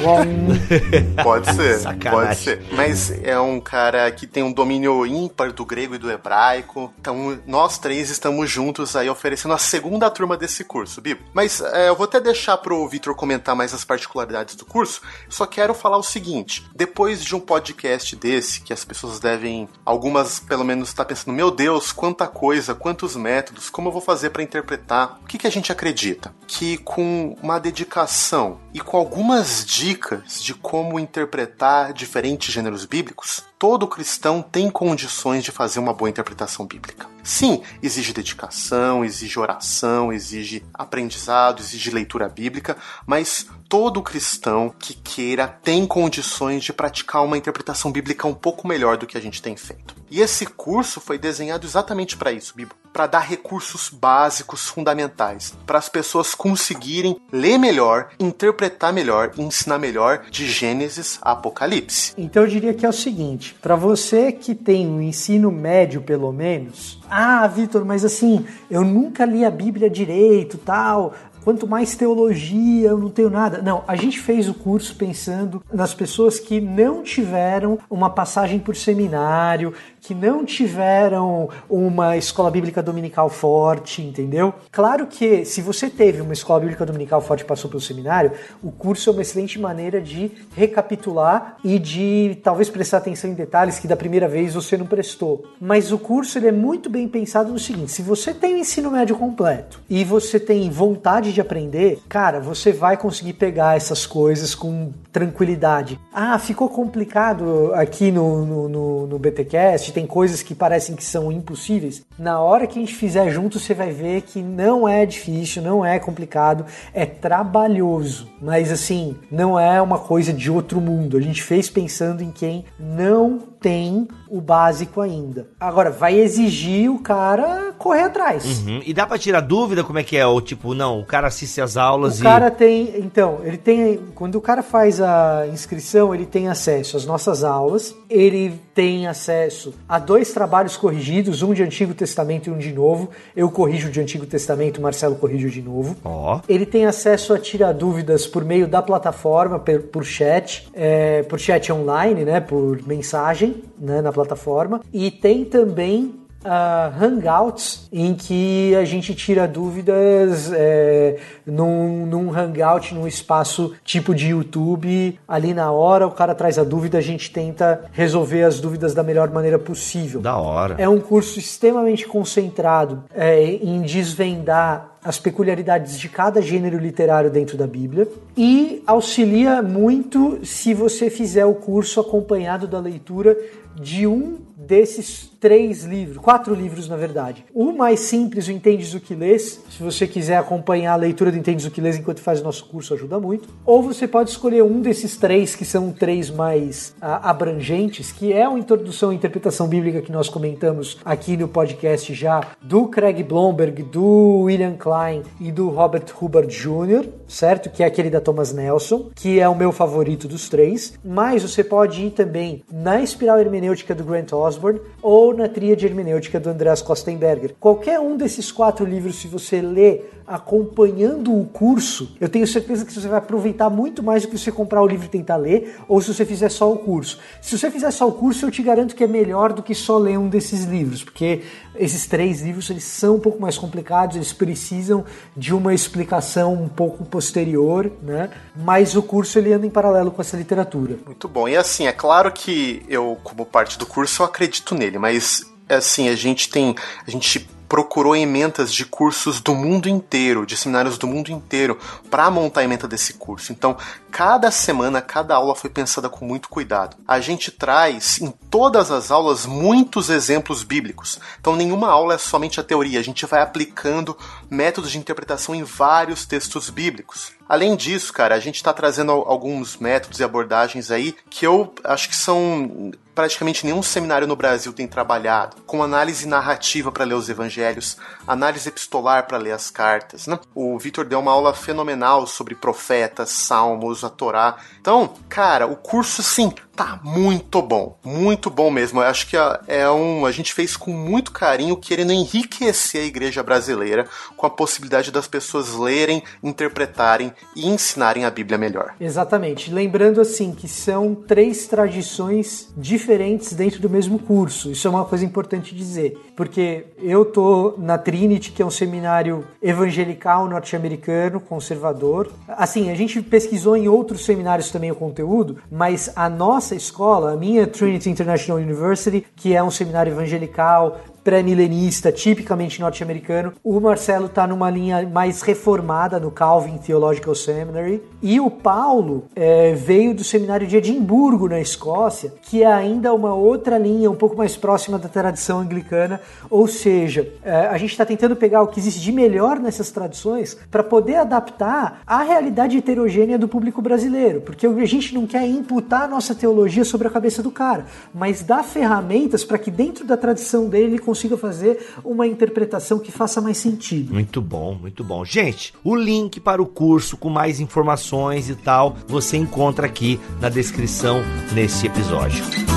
[1.22, 2.10] pode ser, Sacanagem.
[2.10, 2.62] pode ser.
[2.72, 3.73] Mas é um cara
[4.16, 6.92] que tem um domínio ímpar do grego e do hebraico.
[6.98, 11.24] Então, nós três estamos juntos aí oferecendo a segunda turma desse curso, Bibo.
[11.32, 15.00] Mas é, eu vou até deixar pro Vitor comentar mais as particularidades do curso.
[15.28, 20.38] Só quero falar o seguinte: depois de um podcast desse, que as pessoas devem, algumas
[20.38, 24.30] pelo menos, estar tá pensando, meu Deus, quanta coisa, quantos métodos, como eu vou fazer
[24.30, 25.18] para interpretar?
[25.22, 26.34] O que, que a gente acredita?
[26.46, 33.86] Que com uma dedicação e com algumas dicas de como interpretar diferentes gêneros bíblicos, todo
[33.86, 37.06] cristão tem condições de fazer uma boa interpretação bíblica.
[37.22, 42.76] Sim, exige dedicação, exige oração, exige aprendizado, exige leitura bíblica,
[43.06, 48.96] mas todo cristão que queira tem condições de praticar uma interpretação bíblica um pouco melhor
[48.96, 49.94] do que a gente tem feito.
[50.14, 55.76] E esse curso foi desenhado exatamente para isso, Bíblia, para dar recursos básicos fundamentais para
[55.76, 62.14] as pessoas conseguirem ler melhor, interpretar melhor e ensinar melhor de Gênesis a Apocalipse.
[62.16, 66.30] Então eu diria que é o seguinte, para você que tem um ensino médio pelo
[66.30, 71.12] menos, ah, Vitor, mas assim, eu nunca li a Bíblia direito, tal
[71.44, 73.60] quanto mais teologia, eu não tenho nada.
[73.60, 78.74] Não, a gente fez o curso pensando nas pessoas que não tiveram uma passagem por
[78.74, 79.74] seminário,
[80.04, 84.52] que não tiveram uma escola bíblica dominical forte, entendeu?
[84.70, 88.32] Claro que se você teve uma escola bíblica dominical forte e passou pelo seminário,
[88.62, 93.78] o curso é uma excelente maneira de recapitular e de talvez prestar atenção em detalhes
[93.78, 95.46] que da primeira vez você não prestou.
[95.58, 98.90] Mas o curso ele é muito bem pensado no seguinte: se você tem o ensino
[98.90, 104.54] médio completo e você tem vontade de aprender, cara, você vai conseguir pegar essas coisas
[104.54, 105.98] com tranquilidade.
[106.12, 111.30] Ah, ficou complicado aqui no, no, no, no BTcast tem coisas que parecem que são
[111.30, 115.62] impossíveis, na hora que a gente fizer junto, você vai ver que não é difícil,
[115.62, 121.16] não é complicado, é trabalhoso, mas assim, não é uma coisa de outro mundo.
[121.16, 125.48] A gente fez pensando em quem não tem o básico ainda.
[125.58, 128.44] Agora, vai exigir o cara correr atrás.
[128.60, 128.82] Uhum.
[128.84, 130.26] E dá pra tirar dúvida como é que é?
[130.26, 132.24] Ou tipo, não, o cara assiste as aulas O e.
[132.24, 137.06] cara tem, então, ele tem, quando o cara faz a inscrição, ele tem acesso às
[137.06, 142.58] nossas aulas, ele tem acesso a dois trabalhos corrigidos, um de Antigo Testamento e um
[142.58, 143.08] de Novo.
[143.34, 145.96] Eu corrijo de Antigo Testamento, o Marcelo corrige o de Novo.
[146.04, 146.40] Ó.
[146.46, 151.38] Ele tem acesso a tirar dúvidas por meio da plataforma, per- por chat, é, por
[151.38, 154.80] chat online, né, por mensagem né, na plataforma.
[154.92, 161.16] E tem também ah, Hangouts, em que a gente tira dúvidas é,
[161.46, 165.18] num, num Hangout, num espaço tipo de YouTube.
[165.26, 169.02] Ali na hora, o cara traz a dúvida, a gente tenta resolver as dúvidas da
[169.02, 170.20] melhor maneira possível.
[170.20, 170.76] Da hora.
[170.78, 177.58] É um curso extremamente concentrado é, em desvendar as peculiaridades de cada gênero literário dentro
[177.58, 183.36] da Bíblia e auxilia muito se você fizer o curso acompanhado da leitura
[183.76, 187.44] de um desses três livros, quatro livros na verdade.
[187.52, 191.36] O mais simples, o Entendes o que Lês, se você quiser acompanhar a leitura do
[191.36, 193.46] Entendes o que Lês enquanto faz o nosso curso, ajuda muito.
[193.66, 198.46] Ou você pode escolher um desses três, que são três mais ah, abrangentes, que é
[198.46, 203.82] a Introdução à Interpretação Bíblica que nós comentamos aqui no podcast já, do Craig Blomberg,
[203.82, 207.68] do William Klein e do Robert Hubbard Jr., certo?
[207.68, 210.98] Que é aquele da Thomas Nelson, que é o meu favorito dos três.
[211.04, 216.40] Mas você pode ir também na Espiral Hermenêutica do Grant Osborne ou na Tríade Hermenêutica
[216.40, 217.54] do Andreas Kostenberger.
[217.58, 222.92] Qualquer um desses quatro livros, se você ler acompanhando o curso, eu tenho certeza que
[222.92, 226.00] você vai aproveitar muito mais do que você comprar o livro e tentar ler, ou
[226.00, 227.18] se você fizer só o curso.
[227.42, 229.98] Se você fizer só o curso, eu te garanto que é melhor do que só
[229.98, 231.42] ler um desses livros, porque
[231.76, 235.04] esses três livros eles são um pouco mais complicados, eles precisam
[235.36, 238.30] de uma explicação um pouco posterior, né?
[238.56, 240.96] Mas o curso ele anda em paralelo com essa literatura.
[241.04, 241.48] Muito bom.
[241.48, 245.23] E assim, é claro que eu, como parte do curso, eu acredito nele, mas
[245.68, 246.74] assim, a gente tem.
[247.06, 251.76] A gente procurou emendas de cursos do mundo inteiro, de seminários do mundo inteiro,
[252.08, 253.50] para montar a emenda desse curso.
[253.50, 253.76] Então,
[254.12, 256.96] cada semana, cada aula foi pensada com muito cuidado.
[257.08, 261.18] A gente traz em todas as aulas muitos exemplos bíblicos.
[261.40, 264.16] Então, nenhuma aula é somente a teoria, a gente vai aplicando
[264.48, 267.32] métodos de interpretação em vários textos bíblicos.
[267.48, 272.08] Além disso, cara, a gente está trazendo alguns métodos e abordagens aí que eu acho
[272.08, 277.28] que são praticamente nenhum seminário no Brasil tem trabalhado, com análise narrativa para ler os
[277.28, 277.96] evangelhos,
[278.26, 280.26] análise epistolar para ler as cartas.
[280.26, 280.38] Né?
[280.54, 284.56] O Vitor deu uma aula fenomenal sobre profetas, salmos, a Torá.
[284.80, 289.00] Então, cara, o curso sim tá muito bom, muito bom mesmo.
[289.00, 289.36] Eu acho que
[289.68, 294.06] é um a gente fez com muito carinho, querendo enriquecer a igreja brasileira
[294.36, 298.94] com a possibilidade das pessoas lerem, interpretarem e ensinarem a Bíblia melhor.
[299.00, 299.70] Exatamente.
[299.70, 304.70] Lembrando assim que são três tradições diferentes dentro do mesmo curso.
[304.70, 309.46] Isso é uma coisa importante dizer, porque eu tô na Trinity, que é um seminário
[309.62, 312.30] evangelical norte-americano, conservador.
[312.48, 317.36] Assim, a gente pesquisou em outros seminários também o conteúdo, mas a nossa escola, a
[317.36, 323.54] minha Trinity International University, que é um seminário evangelical pré-milenista, tipicamente norte-americano.
[323.64, 328.02] O Marcelo está numa linha mais reformada no Calvin Theological Seminary.
[328.22, 333.34] E o Paulo é, veio do seminário de Edimburgo, na Escócia, que é ainda uma
[333.34, 336.20] outra linha, um pouco mais próxima da tradição anglicana.
[336.48, 340.56] Ou seja, é, a gente está tentando pegar o que existe de melhor nessas tradições
[340.70, 344.40] para poder adaptar à realidade heterogênea do público brasileiro.
[344.40, 348.42] Porque a gente não quer imputar a nossa teologia sobre a cabeça do cara, mas
[348.42, 353.40] dar ferramentas para que dentro da tradição dele ele consiga fazer uma interpretação que faça
[353.40, 354.12] mais sentido.
[354.12, 355.24] Muito bom, muito bom.
[355.24, 360.48] Gente, o link para o curso com mais informações e tal, você encontra aqui na
[360.48, 361.22] descrição
[361.54, 362.73] nesse episódio.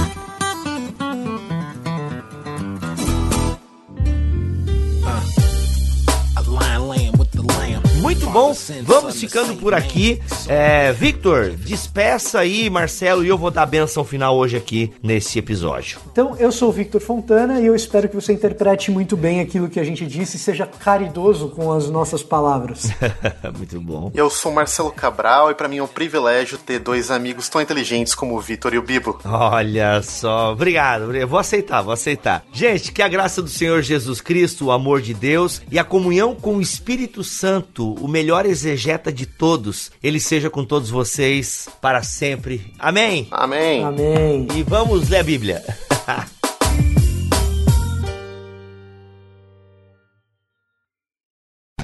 [8.37, 8.53] Bom,
[8.83, 10.21] vamos ficando por aqui.
[10.47, 15.39] É, Victor, despeça aí, Marcelo, e eu vou dar a benção final hoje aqui nesse
[15.39, 15.99] episódio.
[16.11, 19.69] Então, eu sou o Victor Fontana e eu espero que você interprete muito bem aquilo
[19.69, 22.91] que a gente disse e seja caridoso com as nossas palavras.
[23.57, 24.11] muito bom.
[24.13, 28.13] Eu sou Marcelo Cabral e para mim é um privilégio ter dois amigos tão inteligentes
[28.13, 29.19] como o Vitor e o Bibo.
[29.25, 32.45] Olha só, obrigado, eu vou aceitar, vou aceitar.
[32.53, 36.35] Gente, que a graça do Senhor Jesus Cristo, o amor de Deus e a comunhão
[36.35, 42.03] com o Espírito Santo, o melhor exegeta de todos, ele seja com todos vocês para
[42.03, 42.73] sempre.
[42.77, 43.25] Amém?
[43.31, 43.85] Amém.
[43.85, 44.45] Amém.
[44.53, 45.63] E vamos ler a Bíblia.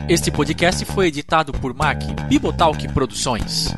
[0.10, 3.74] Este podcast foi editado por Mac Bibotalk Produções.